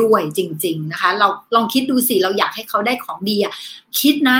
[0.00, 3.52] ด้วยจริง ๆนะคะ เราลองคิดดูสิเราอยากให้เขาได้ของดีอะ
[4.00, 4.38] คิดนะ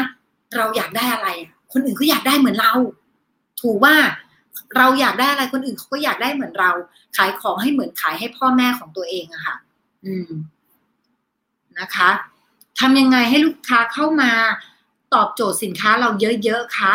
[0.56, 1.28] เราอยากได้อะไร
[1.72, 2.72] คนอื่นก็อยากได้เหมือนเรา
[3.60, 3.94] ถูกว่า
[4.76, 6.70] เราอยากได้อะไรคนอื่นเขาก็อยากได้เหมือนเรา
[7.16, 9.56] ขายของให้เหมือนขายให้พ่อแม่ของตัวเองอะค่ะ
[10.04, 10.30] อืม
[11.80, 12.10] นะคะ
[12.78, 14.30] ทำยังไงให้ลูกค้าเข้ามา
[15.14, 16.08] ตอบโจทย์สินค้าเรา
[16.44, 16.92] เยอะๆคะ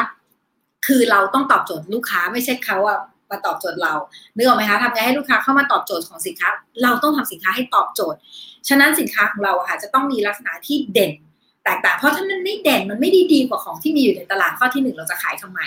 [0.86, 3.00] คือเราต้องตอบโจทย์ลูกค้าไม่ใช่เขาอะ
[3.32, 3.94] มาตอบโจทย์เรา
[4.36, 6.50] นึกออกไหมคะทำไงให้ลูกค้าเข้ามาตอบโจทย์ของสินค้า
[6.84, 8.20] เราต้องทำสินค้าให้ตอบโจทย์
[8.68, 11.12] ฉะนั้นสินค้าของเราค่ะจะต้องมีลักษณะที่เด่น
[11.64, 15.62] แตกต่าง เพราะถ้ามันไม่เด่นมันไม่ดีดีกว่าของที่มีอยู่ในตลาดข้อที่หนึ่งเราจะขายทำไม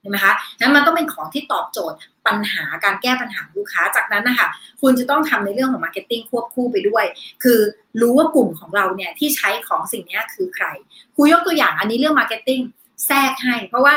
[0.00, 1.96] ใช่ไหมคะนั้นมันต้องเป็นของที่ตอบโจทย์
[2.26, 4.48] ปัญหาการแก้ปัญหาลูกค้า จากนั้นนะคะ
[4.80, 7.04] คุณจะต้องทำในเรื่องของ marketing ควบคู่ไปด้วย
[7.42, 7.60] คือ
[8.00, 10.66] รู้ว่ากลุ่มของเราเนี่ยที่ใช้ของสิ่งนี้คือใคร
[11.14, 12.60] ครูยกตัวอย่างอันนี้เรื่อง marketing
[13.06, 13.94] แทรกให้ เพราะว่า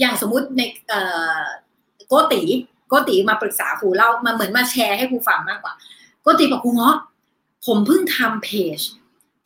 [0.00, 0.62] อย่างสมมุติใน
[2.08, 2.42] โกติ
[2.88, 5.74] โกติมาปรึกษาครูเล่ามาเหมือนมาแชร์ให้ครูฟังมากกว่า
[6.22, 6.96] โกติบอกครูเงาะ
[7.66, 8.78] ผมเพิ่งทำเพจ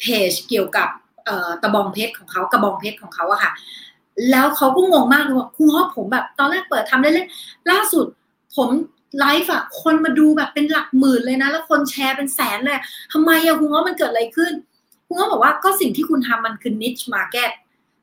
[0.01, 0.88] เพจเกี่ยวกับ
[1.62, 3.53] ตะบองเพชรของเขากระบองเพชรของเขาอะค่ะ
[4.31, 8.07] แล้วเขาก็งงมากเลยว่าครูเงาะผมแบบ ตอนแรกเปิดทำเล่นๆล่าสุด
[8.57, 8.68] ผม
[9.18, 12.81] ไลฟ์อะคนมาดูแบบเป็นหลักหมื่นเลยนะ แล้วคนแชร์เป็นแสนเลย
[13.12, 14.53] ทำไมอะครูเงาะมันเกิดอะไรขึ้น
[15.07, 17.51] ครูเงาะบอกว่าก็สิ่งที่คุณทำมันคือ niche market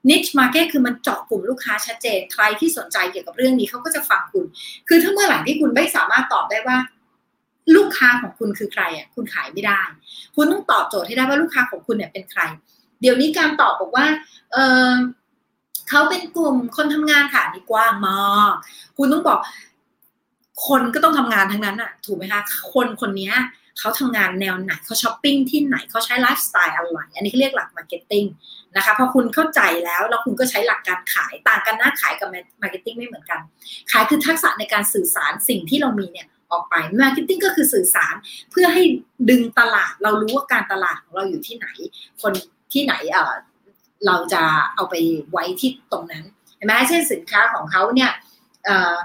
[0.10, 4.46] niche market คือมันเจาะกลุ่มลูกค้าชัดเจน ใครที่สนใจเกี่ยวกับเรื่องนี้เขาก็จะฟังคุณ
[4.88, 6.78] คือถ้าเมื่อไหร่ที่คุณไม่สามารถตอบได้ว่า
[7.76, 9.82] ลูกค้าของคุณคือใครอะคุณขายไม่ได้
[10.36, 12.41] คุณต้องตอบโจทย์ให้ได้ว่าลูกค้าของคุณเนี่ยเป็นใคร
[13.02, 14.06] เดี๋ยวนี้การตอบบอกว่า
[14.54, 14.58] เอ
[14.89, 14.91] อ
[15.89, 18.20] เขาเป็นกลุ่มคนทำงานค่ะนี่กว้างมา
[18.52, 18.54] ก
[18.98, 19.39] คุณต้องบอก
[20.68, 22.41] คนก็ต้องทำงานทั้งนั้นอะ ถูกไหมคะ
[22.74, 23.32] คนคนนี้
[23.80, 28.26] เขาทำงานแนวไหนเขาช้อปปิ้งที่ไหนเขาใช้ไลฟ์สไตล์อะไรอันนี้เขาเรียกหลัก marketing
[28.76, 32.30] นะคะพอคุณเข้าใจแล้วแล้วคุณก็ใช้หลักการขายต่างกันนะขายกับ
[32.62, 33.40] marketing ไม่เหมือนกัน
[33.92, 38.16] ขายคือทักษะในการสื่อสารสิ่งที่เรามีเนี่ยออกไปmarketing ก็คือสื่อสาร
[38.52, 38.84] เพื่อให้
[39.30, 41.68] ดึงตลาดเรารู้ว่าการตลาดของเราอยู่ที่ไหน
[42.22, 42.34] คน
[42.74, 43.36] ที่ไหนเออ
[44.06, 44.44] เราจะ
[44.76, 44.96] เอาไป
[45.32, 46.24] ไว้ที่ตรงนั้น
[46.58, 48.12] เห็นไหมเช่นสินค้าของเขาเนี่ย
[48.66, 48.96] เออ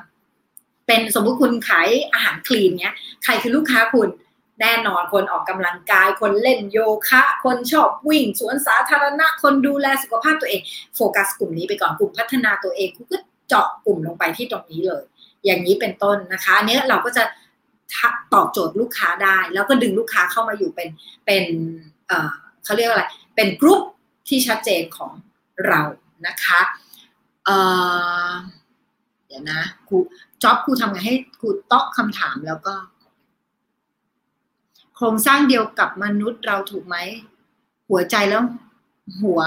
[0.87, 4.09] เเป็นสมมุติคุณขายอาหาร clean เนี้ยใครคือลูกค้าคุณ
[4.61, 10.61] แน่นอนคนออกกำลังกาย คนเล่นโยคะ คนชอบวิ่ง สวนสาธารณะ คนดูแลสุขภาพตัวเอง
[10.95, 13.19] โฟกัสกลุ่มนี้ไปก่อนกลุ่มพัฒนาตัวเองคุณก็
[13.49, 15.03] เจาะกลุ่มลงไปที่ตรงนี้เลย
[15.45, 17.23] อย่างนี้เป็นต้นนะคะอันนี้เราก็จะ
[18.35, 20.89] ตอบโจทย์ลูกค้าได้ แล้วก็ดึงลูกค้าเข้ามาอยู่เป็น
[21.27, 21.45] เป็น
[22.09, 22.31] เอ่อ
[22.65, 23.05] เขาเรียกอะไร
[23.37, 23.81] เป็นกลุ่ม
[24.29, 25.13] ที่ชัดเจนของ
[25.67, 25.81] เรา
[26.27, 26.61] นะคะ
[27.45, 27.57] เอ่
[28.29, 28.33] อ
[29.27, 29.97] เดี๋ยวนะครู
[30.43, 32.75] จ็อบครูทำไงให้ครูตอบคำถามแล้วก็
[35.01, 36.97] ครงสร้างเดียวกับมนุษย์เราถูกไหม
[37.91, 38.43] หัวใจแล้ว
[39.23, 39.41] หัว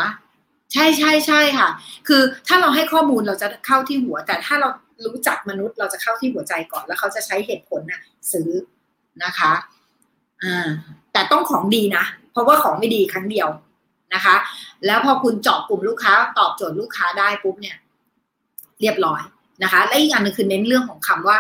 [0.74, 1.70] ใช่ใช่ใช่ค่ะ
[2.08, 4.70] คือถ้าเราให้ข้อมูลเราจะเข้าที่หัว แต่ถ้าเรา
[5.06, 8.50] รู้จักมนุษย์เราจะเข้าที่หัวใจก่อนแล้วเขาจะใช้เหตุผลนะ่ะซื้อ
[9.24, 9.52] นะคะ
[10.44, 10.68] อ่า
[11.14, 13.50] แต่ต้องของดีนะ เพราะว่าของไม่ดีครั้งเดียว
[14.14, 14.36] นะคะ
[14.86, 17.78] แล้วพอคุณเจาะกลุ่มลูกค้า ตอบโจทย์ลูกค้าได้ปุ๊บเนี่ย
[18.82, 19.22] เรียบร้อย
[19.64, 21.38] นะคะ และอีกอันนึงคือเน้นเรื่องของคำว่า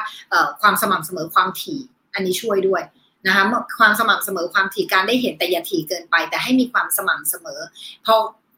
[0.62, 1.80] ความสม่ำเสมอความถี่
[2.13, 2.82] อันนี้ช่วยด้วย
[3.27, 3.43] นะคะ
[3.79, 7.59] ความสม่ำเสมอความถี่การได้เห็นแต่อย่าถี่เกินไป แต่ให้มีความสม่ำเสมอ
[8.05, 8.13] พอ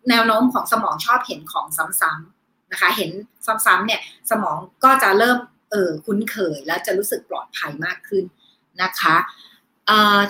[0.09, 1.65] แนวโน้มของสมองชอบเห็นของ
[2.01, 3.11] ซ้ำๆนะคะ เห็น
[3.65, 4.01] ซ้ำๆเนี่ย
[4.31, 5.37] สมองก็จะเริ่ม
[5.71, 8.23] เออคุ้นเคยแล้วจะรู้สึกปลอดภัยมากขึ้น
[8.81, 9.15] นะคะ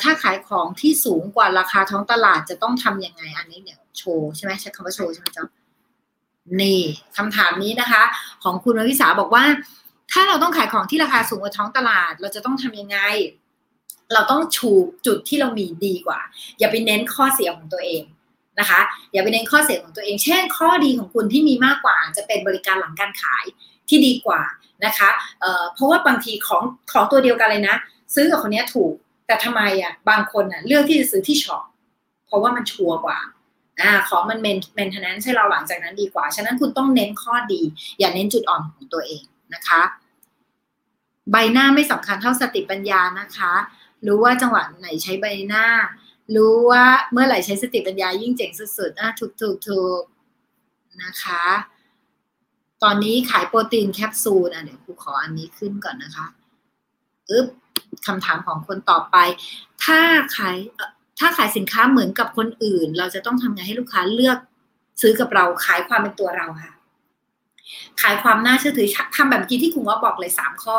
[0.01, 5.45] ถ้าขายของที่สูงกว่าราคาท้องตลาดจะต้องทำยังไง อันนี้เนี่ยโชว์ใช่ไหมใช้คำว่าโชว์ใช่ไหมจ๊ะ
[6.61, 6.81] นี่
[7.17, 8.03] คำถามนี้นะคะ
[8.43, 9.43] ของคุณวิสาบอกว่า
[10.11, 12.97] ถ้าเราต้องขายของที่ราคาสูงกว่าท้องตลาด เราจะต้องทำยังไง
[14.13, 14.71] เราต้องชู
[15.05, 16.19] จุดที่เรามีดีกว่า
[16.59, 18.03] อย่าไปเน้นข้อเสียของตัวเอง
[18.59, 18.79] นะคะ
[19.13, 23.45] อย่าไปเน้นข้อเสียของตัวเอง เช่น ข้อดีของคุณที่มีมากกว่าจะเป็นบริการหลังการขาย
[23.89, 24.41] ที่ดีกว่า
[24.85, 27.75] นะคะเพราะว่าบางทีของของตัวเดียวกันเลยนะ
[28.15, 28.93] ซื้อกับคนนี้ถูก
[29.27, 31.63] แต่ทำไมอะบางคนอะเลือกที่จะซื้อที่ shop
[32.25, 33.19] เพราะว่ามันชัวร์กว่า
[33.81, 37.61] อ่าของมัน main maintenance ให้เราหลังจากนั้นดีกว่า ฉะนั้นคุณต้องเน้นข้อดี
[37.99, 39.81] อย่าเน้นจุดอ่อนของตัวเองนะคะ
[41.31, 43.53] ใบหน้าไม่สำคัญเท่าสติปัญญานะคะ
[44.07, 45.65] รู้ว่าจังหวะไหนใช้ใบหน้า
[46.35, 50.01] รู้ว่าเมื่อไหร่ใช้สติปัญญายิ่งเจ๋งสุดๆอะถูกถูกถูก
[51.03, 51.45] นะคะ
[52.83, 56.27] ตอนนี้ขายโปรตีนแคปซูลอะเดี๋ยวครูขออันนี้ขึ้นก่อนนะคะ
[57.29, 57.47] อึ๊บ
[58.05, 59.15] คำถามของคนต่อไป
[59.83, 59.99] ถ้า
[60.37, 60.57] ขาย
[61.19, 64.37] ถ้าขายสินค้าเหมือนกับคนอื่น เราจะต้องทำไงให้ลูกค้าเลือก
[65.01, 66.71] ซื้อกับเราขายความเป็นตัวเราค่ะ
[68.01, 70.77] ขายความน่าเชื่อถือทำแบบกี้ที่คุณว่าบอกเลยสามข้อ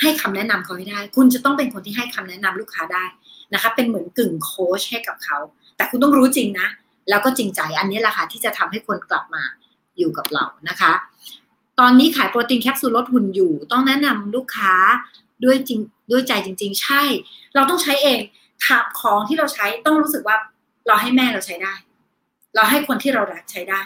[0.00, 3.04] ให้คำแนะนำเขาให้ได้ คุณจะต้องเป็นคนที่ให้คำแนะนำลูกค้าได้
[3.54, 5.38] นะคะ เป็นเหมือนกึ่งโค้ชให้กับเขา
[5.76, 6.68] แต่คุณต้องรู้จริงนะ
[7.10, 9.42] แล้วก็จริงใจ อันนี้แหละค่ะที่จะทำให้คนกลับมา
[9.98, 10.92] อยู่กับเรานะคะ
[11.80, 14.74] ตอนนี้ขายโปรตีนแคปซูลลดหุ่นอยู่ ต้องแนะนำลูกค้า
[15.44, 15.80] ด้วยจริง
[16.10, 17.02] ด้วยใจจริง ๆ ใช่
[17.54, 18.20] เราต้องใช้เอง
[18.66, 20.36] ขับของที่เราใช้ต้องรู้สึกว่า
[20.86, 21.74] เราให้แม่เราใช้ได้
[22.54, 23.80] เราให้คนที่เรารักใช้ได้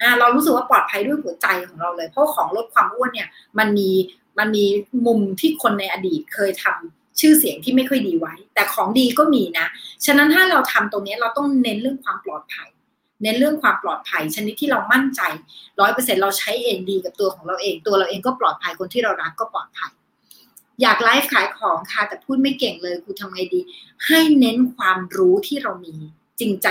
[0.00, 3.90] อาเรารู้สึกว่าปลอดภัยด้วยหัวใจของเราเลย เพราะของลดความอ้วนเนี่ย มันมี
[4.38, 4.64] มันมี
[5.06, 9.66] มุมที่คนในอดีตเคยทำชื่อเสียงที่ไม่ค่อยดีไว้ แต่ของดีก็มีนะ
[10.04, 12.68] ฉะนั้นถ้าเราทำตรงนี้เราต้องเน้นเรื่องความปลอดภัย
[13.22, 15.20] เน้นเรื่องความปลอดภัย ชนิดที่เรามั่นใจ
[15.80, 19.90] ร้อยเปอร์เซ็นเราใช้เองดีกับตัวของเราเอง ตัวเราเองก็ปลอดภัยคนที่เรารักก็ปลอดภัย
[20.82, 23.60] อยากไลฟ์ขายของค่ะแต่พูดไม่เก่งเลยครูทำไงดี
[24.06, 25.94] ให้เน้นความรู้ที่เรามี
[26.40, 26.66] จริงใจ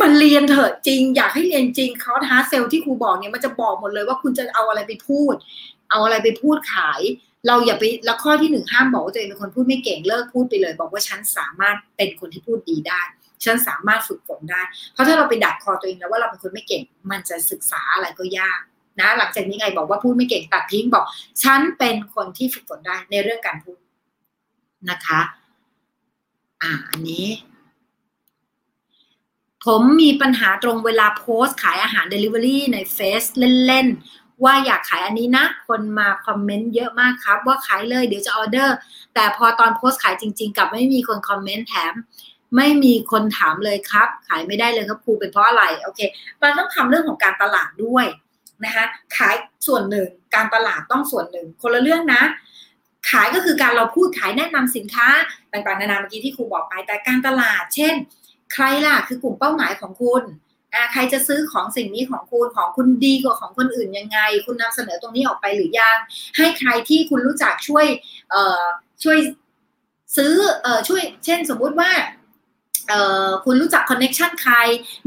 [0.00, 5.34] มันเรียนเถอะจริง อยากให้เรียนจริงเขาท้าเซลที่ครูบอกเนี่ยมันจะบอกหมดเลยว่าคุณจะเอาอะไรไปพูด
[5.90, 7.00] เอาอะไรไปพูดขาย
[7.46, 13.00] เราอย่าไปแล้วข้อที่หนึ่งห้ามบอกว่าตัวเองเป็นคนพูดไม่เก่งเลิกพูดไปเลย บอกว่าฉันสามารถเป็นคนที่พูดดีได้
[13.44, 18.60] ฉันสามารถฝึกฝนได้ เพราะถ้าเราไปดักคอตัวเองแล้วว่าเราเป็นคนไม่เก่ง มันจะศึกษาอะไรก็ยาก
[19.00, 21.04] นะ หลังจากนี้ไงบอกว่าพูดไม่เก่งตัดทิ้งบอก
[21.42, 23.78] ฉันเป็นคนที่ฝึกฝนได้ในเรื่องการพูด
[24.90, 25.20] นะคะ
[26.62, 27.26] อ่า อันนี้
[29.66, 33.24] ผมมีปัญหาตรงเวลาโพสต์ขายอาหาร Delivery ในเฟซ
[33.66, 38.76] เล่น ๆ ว่าอยากขายอันนี้นะ คนมาคอมเมนต์เยอะมากครับ ว่าขายเลยเดี๋ยวจะออเดอร์
[39.14, 41.94] แต่พอตอนโพสต์ขายจริง ๆ กลับไม่มีคนคอมเมนต์แถม
[42.56, 46.00] ไม่มีคนถามเลยครับ ขายไม่ได้เลยครับครูเป็นเพราะอะไรโอเค
[46.42, 48.06] มันต้องทำเรื่องของการตลาดด้วย
[48.64, 48.84] นะคะ
[49.16, 49.34] ขาย
[49.66, 52.22] ส่วนหนึ่งการตลาดต้องส่วนหนึ่ง คนละเรื่องนะ
[53.10, 55.08] ขายก็คือการเราพูดขายแนะนำสินค้า
[55.52, 57.94] ต่างๆนานาเมื่อกี้ที่ครูบอกไปแต่การตลาด เช่น
[58.52, 60.22] ใครล่ะคือกลุ่มเป้าหมายของคุณ
[60.92, 65.96] ใครจะซื้อของสิ่งนี้ของคุณของคุณดีกว่าของคนอื่นยังไง คุณนำเสนอตรงนี้ออกไปหรือยัง
[66.36, 67.86] ให้ใครที่คุณรู้จักช่วย
[69.04, 69.18] ช่วย
[70.16, 70.34] ซื้อ
[70.88, 71.90] ช่วยเช่นสมมุติว่า
[73.44, 74.54] คุณรู้จักคอนเน็ชันใคร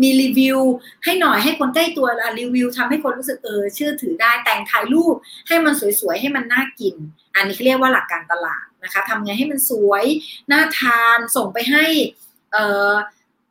[0.01, 0.59] มีรีวิว
[1.03, 2.07] ให้หน่อยให้คนใกล้ตัว
[2.39, 5.15] รีวิวทำให้คนรู้สึกเออเชื่อถือได้แต่งถ่ายรูป
[5.47, 6.95] ให้มันสวยๆ ให้มันน่ากิน
[7.35, 10.03] อันนี้เรียกว่าหลักการตลาดนะคะทำไงให้มันสวย
[10.51, 11.85] น่าทานส่งไปให้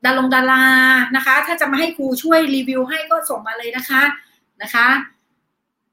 [0.05, 0.65] ดารงดารา
[1.17, 4.03] นะคะ ถ้าจะมาให้ครูช่วยรีวิวให้ก็ส่งมาเลยนะคะ
[4.63, 4.87] นะคะ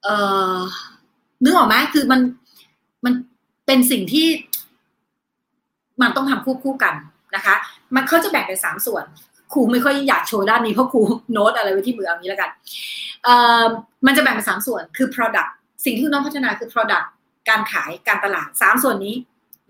[0.04, 0.16] เอ่
[0.56, 0.58] อ
[1.44, 2.22] นึกออกไหมคือมัน
[3.06, 3.14] มัน
[3.66, 4.28] เป็นสิ่งที่
[6.02, 6.94] มันต้องทำควบคู่กัน
[7.36, 7.56] นะคะ
[7.96, 9.06] มันเขาจะแบ่งเป็นสามส่วน
[9.54, 12.50] ครูไม่ค่อยอยากโชว์ด้านนี้เพราะครูโน้ตอะไรไว้ที่มือเอางี้แล้วกัน
[13.24, 13.64] เอ่อ
[14.06, 15.50] มันจะแบ่งเป็นสามส่วนคือ product
[15.86, 17.06] สิ่งที่ต้องพัฒนาคือ product
[17.50, 19.16] การขายการตลาดสามส่วนนี้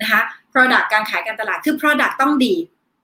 [0.02, 0.22] นะคะ
[0.54, 2.54] product การขายการตลาดคือ product ต้องดี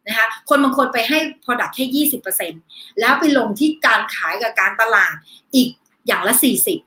[0.07, 2.53] นะคะคนบางคนไปให้ product แค่ยี่สิบเปอร์เซ็น
[2.99, 5.13] แล้วไปลงที่การขายกับการตลาด
[5.55, 5.69] อีก
[6.07, 6.79] อย่างละสี่สิบ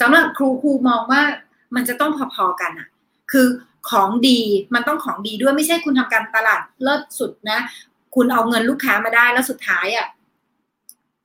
[0.00, 1.22] สำหรับครูครูมองว่า
[1.74, 2.88] มันจะต้องพอๆกันอะ
[3.32, 3.46] คือ
[3.90, 4.40] ของดี
[4.74, 7.58] มันต้องของดีด้วยไม่ใช่คุณทำการตลาดเลิศสุดนะ
[8.14, 10.06] คุณเอาเงินลูกค้ามาได้แล้วสุดท้ายอะ่ะ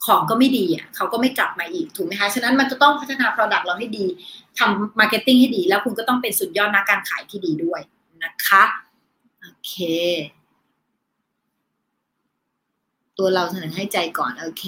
[0.06, 4.06] ของก็ไม่ดีอะเขาก็ไม่กลับมาอีกถูกไหมคะฉะนั้นมันจะต้องพัฒนา Product เราให้ดี
[4.58, 7.82] ทำ marketing ให้ดี แล้วคุณก็ต้องเป็นสุดยอดนักการขายที่ดีด้วย
[8.24, 8.64] นะคะ
[9.42, 9.74] โอเค
[13.18, 14.66] ตัวเราเสนอให้ใจก่อนโอเค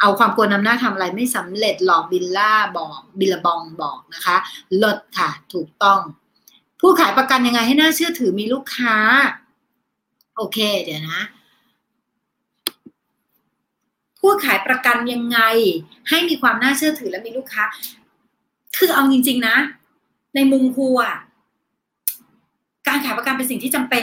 [0.00, 4.36] เอาความกลัวนำหน้าทำอะไรไม่สำเร็จหลอกบิลล่าบอกบิลบองบอกนะคะ
[4.82, 6.00] ลดค่ะ ถูกต้อง
[6.80, 8.96] ผู้ขายประกันยังไงให้น่าเชื่อถือมีลูกค้า
[10.36, 11.20] โอเค เดี๋ยวนะ
[14.20, 15.38] ผู้ขายประกันยังไง
[16.08, 17.62] ให้มีความน่าเชื่อถือและมีลูกค้า
[18.76, 19.56] คือเอาจริง ๆ นะ
[20.34, 21.14] ในมุมครูอะ
[22.94, 24.02] การขายประกันเป็นสิ่งที่จำเป็น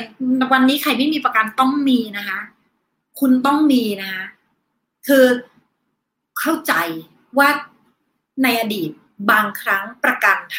[0.53, 2.39] วันนี้ใครไม่มีประกันต้องมีนะคะ
[3.19, 4.23] คุณต้องมีนะคะ
[5.07, 5.25] คือ
[6.39, 6.73] เข้าใจ
[7.37, 7.49] ว่า
[8.43, 8.89] ในอดีต
[9.31, 10.57] บางครั้งประกันท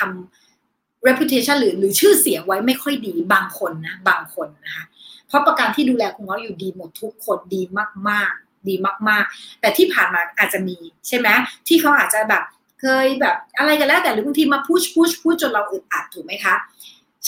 [0.53, 4.85] ำ reputation หรือหรือชื่อเสียงไว้ไม่ค่อยดีบางคนนะบางคนนะคะ
[5.29, 7.63] เพราะประกันที่ดูแลคุณง้ออยู่ดีหมดทุกคนดี
[8.09, 8.75] มากๆ ดี
[9.09, 10.77] มาก ๆ แต่ที่ผ่านมาอาจจะมี
[11.09, 11.29] ใช่ไหม
[11.69, 12.43] ที่เขาอาจจะแบบ
[12.81, 16.55] เคยแบบอะไรกันแล้วแต่หรือบางทีมาพุชพุชพูดจนเราอึดอัดถูกไหมคะ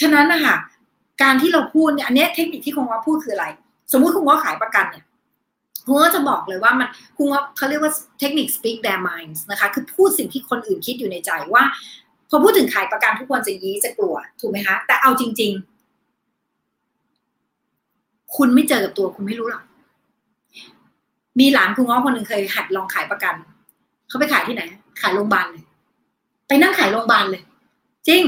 [0.00, 0.56] ฉะนั้นนะคะ
[1.22, 3.46] การที่เราพูดเนี่ยอันนี้เทคนิคที่คุณง้อพูดคืออะไร
[3.92, 5.04] สมมุติคุณง้อขายประกันเนี่ย
[5.86, 11.62] คุณก็จะบอกเลยว่ามันคุณว่าเขาเรียกว่าเทคนิค speak their minds นะคะคือพูดสิ่งที่คนอื่นคิดอยู่ในใจว่า
[12.30, 15.52] พอพูดถึงขายประกันทุกคนจะยี้จะกลัวถูกไหมคะแต่เอาจริง
[17.18, 19.64] ๆ คุณไม่เจอกับตัวคุณไม่รู้หรอก
[21.40, 23.34] มีหลานคุณง้อคนหนึ่งเคยหัดลองขายประกัน
[24.08, 24.62] เขาไปขายที่ไหน
[25.00, 25.64] ขายโรงพยาบาลเลย
[26.48, 27.42] ไปนั่งขายโรงพยาบาลเลย
[28.08, 28.22] จริง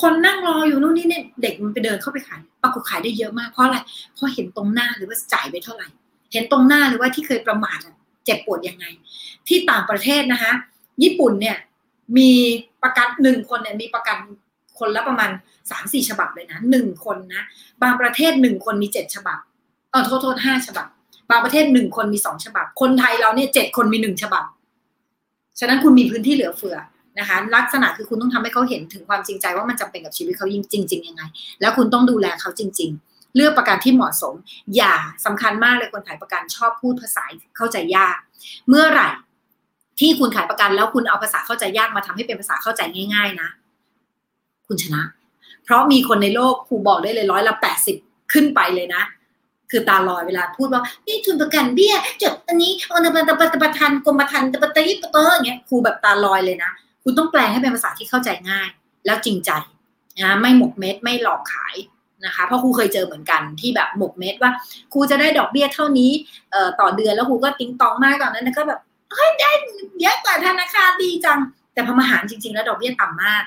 [0.00, 3.78] คนนั่งรออยู่นู่นนี่เนี่ยเด็กมันไปเดินเข้าไปขาย ปรากฏขายได้เยอะมากเพราะอะไร
[4.14, 5.88] เพราะเห็นตรงหน้าหรือว่าจ่ายไปเท่าไหร่
[6.32, 7.78] เห็นตรงหน้าเลยว่าที่เคยประมาท
[8.24, 8.84] เจ็บปวดยังไง
[9.48, 10.52] ที่ต่างประเทศนะคะ
[11.02, 11.56] ญี่ปุ่นเนี่ย
[12.18, 12.30] มี
[12.82, 14.18] ประกันหนึ่งคนเนี่ยมีประกัน
[14.78, 15.30] คนละประมาณ
[15.70, 17.42] สามสี่ฉบับเลยนะหนึ่งคนนะ
[17.82, 19.38] บางประเทศหนึ่งคนมีเจ็ดฉบับ
[19.90, 20.86] เออโทษโทษห้าฉบับ
[21.30, 24.44] บางประเทศหนึ่งคนมีสองฉบับ คนไทยเราเนี่ยเจ็ดคนมีหนึ่งฉบับ
[25.58, 26.76] ฉะนั้นคุณมีพื้นที่เหลือเฟือ
[27.18, 31.22] นะคะ ลักษณะคือคุณต้องทำให้เขาเห็นถึงความจริงใจว่ามันจำเป็นกับชีวิตเขาจริงจริงๆยังไง
[31.60, 34.34] แล้วคุณต้องดูแลเขาจริง ๆ เลือกประกันที่เหมาะสม
[34.76, 34.94] อย่า
[35.24, 37.24] สำคัญมากเลยคนขายประกันชอบพูดภาษา
[37.56, 38.16] เข้าใจยาก
[38.68, 39.08] เมื่อไหร่
[40.00, 42.80] ที่คุณขายประกันแล้วคุณเอาภาษาเข้าใจยากมาทำให้เป็นภาษาเข้าใจ
[43.14, 43.48] ง่าย ๆ นะ
[44.66, 45.02] คุณชนะ
[45.64, 47.96] เพราะมีคนในโลกครูบอกได้เลยร้อยละแปดสิบ
[48.32, 49.02] ขึ้นไปเลยนะ
[49.70, 56.70] คือตาลอยเวลาพูดว่านี่ทุนประกันเบี้ยจดอันนี้อันนั้นตะปะทันกรมธรรม์ตะปะตะยิปเตอร์อย่างเงี้ยครูแบบตาลอยเลยนะ
[57.02, 58.68] คุณต้องแปลงให้เป็นภาษาที่เข้าใจง่าย
[59.06, 59.50] แล้วจริงใจ
[60.22, 61.74] นะไม่หมกเม็ดไม่หลอกขาย
[62.24, 64.50] นะคะเพราะครูเคยเจอเหมือนกันที่แบบหมกเม็ดว่า
[64.92, 66.10] ครูจะได้ดอกเบี้ยเท่านี้
[66.50, 68.80] เอ่อต่อเดือนแล้วครูก็ติงต๊องมากตอนนั้นก็แบบ
[69.12, 69.50] เฮ้ยได้
[70.00, 71.38] เยอะกว่าธนาคารดีจัง
[71.72, 73.44] แต่พอมาหารจริง ๆ แล้วดอกเบี้ยต่ำมาก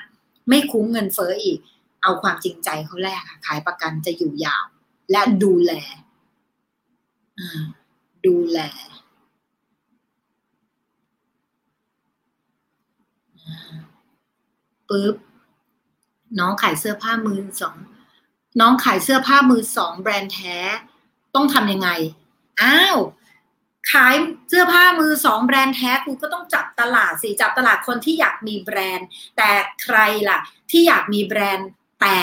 [0.48, 1.58] ไม่คุ้มเงินเฟ้ออีก
[2.02, 4.64] เอาความจริงใจเข้าแลกค่ะขายประกันจะอยู่ยาว
[5.10, 5.72] และดูแล
[8.26, 8.58] ดูแล
[14.88, 15.14] ปึ๊บ
[16.38, 17.76] น้องขายเสื้อผ้ามือสอง
[18.60, 20.56] น้องขายเสื้อผ้ามือสองแบรนด์แท้
[21.34, 21.88] ต้องทำยังไง
[22.62, 22.98] อ้าว
[23.92, 24.14] ขาย
[24.48, 29.50] เสื้อผ้ามือสองแบรนด์แท้คุณก็ต้องจับตลาดสิจับตลาดคนที่อยากมีแบรนด์ แต่
[29.82, 30.38] ใครล่ะ
[30.70, 31.68] ที่อยากมีแบรนด์
[32.00, 32.16] แต่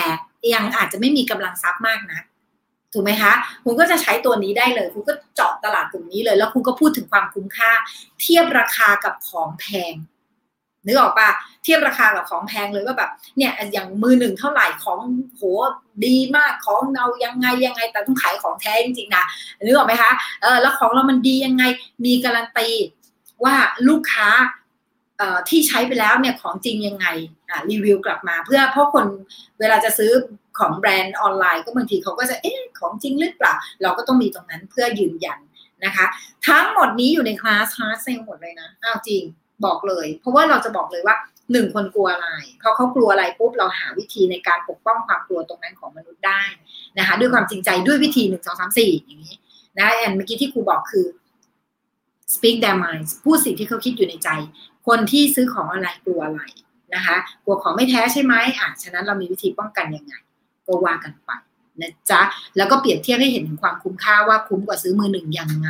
[0.54, 2.20] ยังอาจจะไม่มีกำลังทรัพย์มากนะ
[2.92, 3.32] ถูกไหมคะ
[3.64, 7.72] คุณก็จะใช้ตัวนี้ได้เลยคุณก็เจาะตลาดกลุ่มนี้เลย แล้วคุณก็พูดถึงความคุ้มค่า
[8.20, 9.94] เทียบราคากับของแพง
[10.86, 11.28] นึกออกปะ
[11.62, 15.00] เทียบราคากับของแพงเลยว่าแบบเนี่ยอย่างมือหนึ่งเท่าไหร่ของ
[15.36, 15.42] โห
[16.06, 19.24] ดีมากของเรายังไงยังไง แต่ต้องขายของแท้จริงๆนะ
[19.62, 21.64] นึกออกไหมคะเออแล้วของเรามันดียังไง
[22.04, 22.68] มีการันตี
[23.44, 23.54] ว่า
[23.88, 24.28] ลูกค้า
[25.18, 27.06] เอ่อที่ใช้ไปแล้วเนี่ยของจริงยังไง
[27.48, 29.06] อ่ารีวิวกลับมา เพื่อเพราะคน
[29.60, 30.12] เวลาจะซื้อ
[30.58, 35.38] ของแบรนด์ออนไลน์ก็บางทีเขาก็จะเอ๊ะของจริงหรือเปล่า เราก็ต้องมีตรงนั้นเพื่อยืนยัน
[35.84, 36.06] นะคะ
[36.48, 39.22] ทั้งหมดนี้อยู่ใน class class sales หมดเลยนะอ้าวจริง
[39.66, 41.16] บอกเลย เพราะว่าเราจะบอกเลยว่า
[41.52, 42.30] หนึ่งคนกลัวอะไร
[42.62, 46.42] พอเขากลัวอะไรปุ๊บเราหาวิธีในการปกป้องความกลัวตรงนั้นของมนุษย์ได้
[46.98, 49.34] นะคะด้วยความจริงใจด้วยวิธีหนึ่งสองสามสี่อย่างนี้
[49.78, 51.06] นะแอนเมื่อกี้ที่ครูบอกคือ
[52.34, 54.28] speak their minds พูดสิ่งที่เขาคิดอยู่ในใจ
[54.86, 56.42] คนที่ซื้อของอะไรกลัวอะไร
[56.94, 60.14] นะคะกลัวของไม่แท้ใช่ไหมอะฉะนั้นเรามีวิธีป้องกันยังไง
[60.66, 61.30] ก็ว่ากันไป
[61.80, 62.20] นะจ๊ะ
[62.56, 65.68] แล้วก็เปรียบเทียบให้เห็นถึงความคุ้มค่าว่าคุ้มกว่าซื้อมือหนึ่งยังไง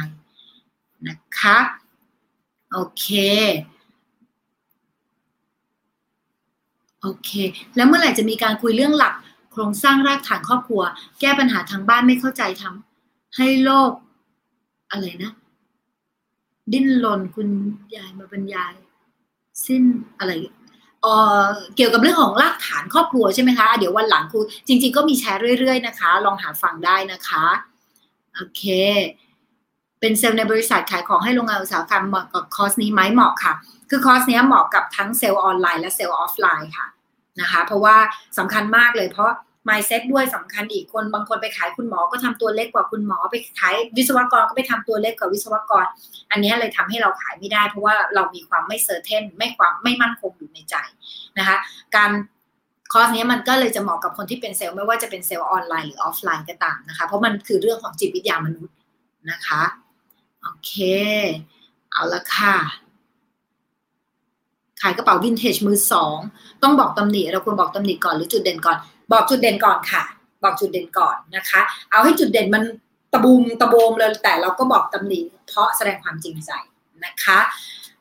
[1.06, 1.58] นะคะ
[2.72, 3.06] โอเค
[7.02, 7.30] โอเค
[7.76, 9.14] แล้วเมื่อไหร่จะมีการคุยเรื่องหลัก
[9.52, 10.82] โครงสร้างรากฐานครอบครัว
[11.20, 13.90] แก้ปัญหาทางบ้านไม่เข้าใจทำให้โลก
[14.90, 15.32] อะไรนะ
[16.72, 17.48] ดิ้นรนคุณ
[17.96, 18.74] ยายมาบรรยาย
[19.66, 19.82] สิ้น
[20.18, 20.30] อะไร
[21.02, 21.06] เอ
[21.44, 27.44] อเกี่ยวกับเรื่องของรากฐานครอบครัวใช่ไหมคะ เดี๋ยววันหลังครูจริง ๆ ก็มีแชร์เรื่อย ๆ นะคะ ลองหาฟังได้นะคะ
[28.34, 28.62] โอเค
[30.02, 33.52] เป็นเซลล์ในบริษัทขายของให้โรงงานอุตสาหกรรมเหมาะกับคอร์สนี้ไหมเหมาะค่ะ
[33.90, 36.86] คือคอร์สนี้เหมาะกับทั้งเซลล์ออนไลน์และเซลล์ออฟไลน์ค่ะ
[37.40, 37.96] นะคะ เพราะว่า
[38.38, 39.30] สำคัญมากเลยเพราะ
[39.68, 45.84] mindset ด้วยสำคัญอีกคนบางคนไปขายคุณหมอก็ทำตัวเล็กกว่าคุณหมอไปขายวิศวกรก็ไปทำตัวเล็กกว่าวิศวกร
[46.30, 50.74] อันนี้เลยทำให้เราขายไม่ได้ เพราะว่าเรามีความไม่ certain ไม่ความไม่มั่นคงอยู่ในใจ
[51.38, 51.56] นะคะ
[51.96, 52.10] การ
[52.92, 58.76] คอร์สนี้มันก็เลยจะเหมาะกับคนที่เป็นเซลล์ไม่ว่าจะเป็นเซลล์ออนไลน์หรือออฟไลน์ก็ตามนะคะ เพราะมันคือเรื่องของจิตวิทยามนุษย์
[59.30, 59.62] นะคะ
[60.42, 60.72] โอเค
[61.92, 62.56] เอาละค่ะ
[64.80, 66.18] ขายกระเป๋าวินเทจมือสอง
[66.62, 68.76] ต้องบอกตำหนิเราควรบอกตำหนิก่อนหรือจุดเด่นก่อน
[69.12, 70.02] บอกจุดเด่นก่อนค่ะ
[70.42, 72.62] บอกจุดเด่นก่อนนะคะ เอาให้จุดเด่นมัน
[73.12, 76.50] ตะบูมตะโบมเลยแต่เราก็บอกตำหนิเพราะแสดงความจริงใจ
[77.04, 77.38] นะคะ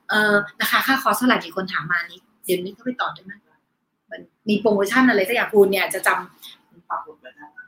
[0.10, 3.32] เอ่อนะคะค่าคอร์สเท่าไหร่มีคนถามมานี้เดี๋ยวนี้เขาไปต่อได้ไหม
[4.12, 6.61] มันมีโปรโมชั่นอะไรสักอย่างคุณเนี่ยจะจำ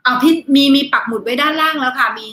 [0.04, 2.26] เอาพี่มีมีปักหมุดไว้ด้านล่างแล้วค่ะ มี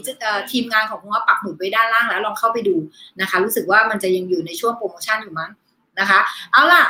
[0.52, 2.76] ทีมงานของคุณว่าปักหมุดไว้ด้านล่างแล้วลองเข้าไปดู
[3.22, 5.52] นะคะ รู้สึกว่ามันจะยังอยู่ในช่วงโปรโมชั่นอยู่มั้ง
[6.00, 6.20] นะคะ
[6.52, 6.84] เอาล่ะ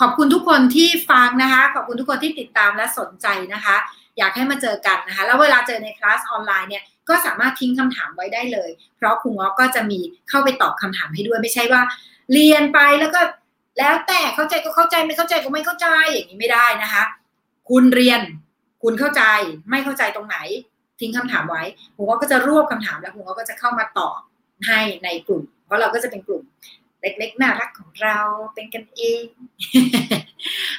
[0.00, 3.76] ขอบคุณทุกคนที่ฟังนะคะ ขอบคุณทุกคนที่ติดตามและสนใจนะคะ
[4.18, 9.98] อยากให้มาเจอกันนะคะ แล้วเวลาเจอในคลาสออนไลน์เนี่ยก็สามารถทิ้งคำถามไว้ได้เลย เพราะครูง้อก็จะมี
[10.28, 11.82] เข้าไปตอบคำถามให้ด้วยไม่ใช่ว่า
[12.32, 13.20] เรียนไปแล้วก็
[13.78, 17.02] แล้วแต่เข้าใจก็เข้าใจไม่เข้าใจก็ไม่เข้าใจอย่างนี้ไม่ได้นะคะ
[17.68, 18.20] คุณเรียน
[18.88, 19.22] คุณเข้าใจ
[19.70, 20.38] ไม่เข้าใจตรงไหน
[21.00, 21.62] ทิ้งคำถามไว้
[21.96, 24.18] ผมก็จะรวบคำถามแล้วผมก็จะเข้ามาตอบ
[24.66, 26.42] ให้ในกลุ่ม เพราะเราก็จะเป็นกลุ่ม
[27.00, 28.18] เล็กๆน่ารักของเรา
[28.54, 29.24] เป็นกันเอง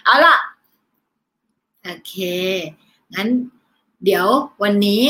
[0.03, 0.35] เอาล่ะ
[1.83, 2.15] โอเค
[3.15, 3.29] งั้น
[4.03, 4.25] เดี๋ยว
[4.63, 5.03] วันนี้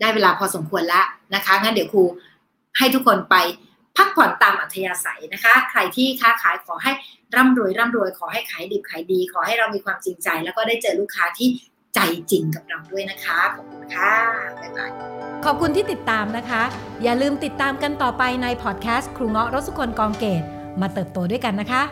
[0.00, 2.02] ได้เวลาพอสมควรแล้วนะคะ งั้นเดี๋ยวครู
[2.78, 3.36] ให้ทุกคนไป
[3.96, 6.92] พักผ่อนตามอัธยาศัยนะคะ ใครที่ค้าขายขอให้
[7.36, 11.48] ร่ำรวยร่ำรวย ขอให้ขายดิบขายดี ขอให้เรามีความจริงใจ แล้วก็ได้เจอลูกค้าที่
[11.96, 14.12] ใจจริงกับเราด้วยนะคะ ขอบคุณค่ะ
[14.60, 14.90] บ๊ายบาย
[15.44, 16.62] ขอบคุณที่ติดตามนะคะ
[17.02, 20.42] อย่าลืมติดตามกันต่อไปในพอดแคสต์ครูเงาะรสุคนกองเกต
[20.80, 21.82] มาเติบโตด้วยกันนะคะ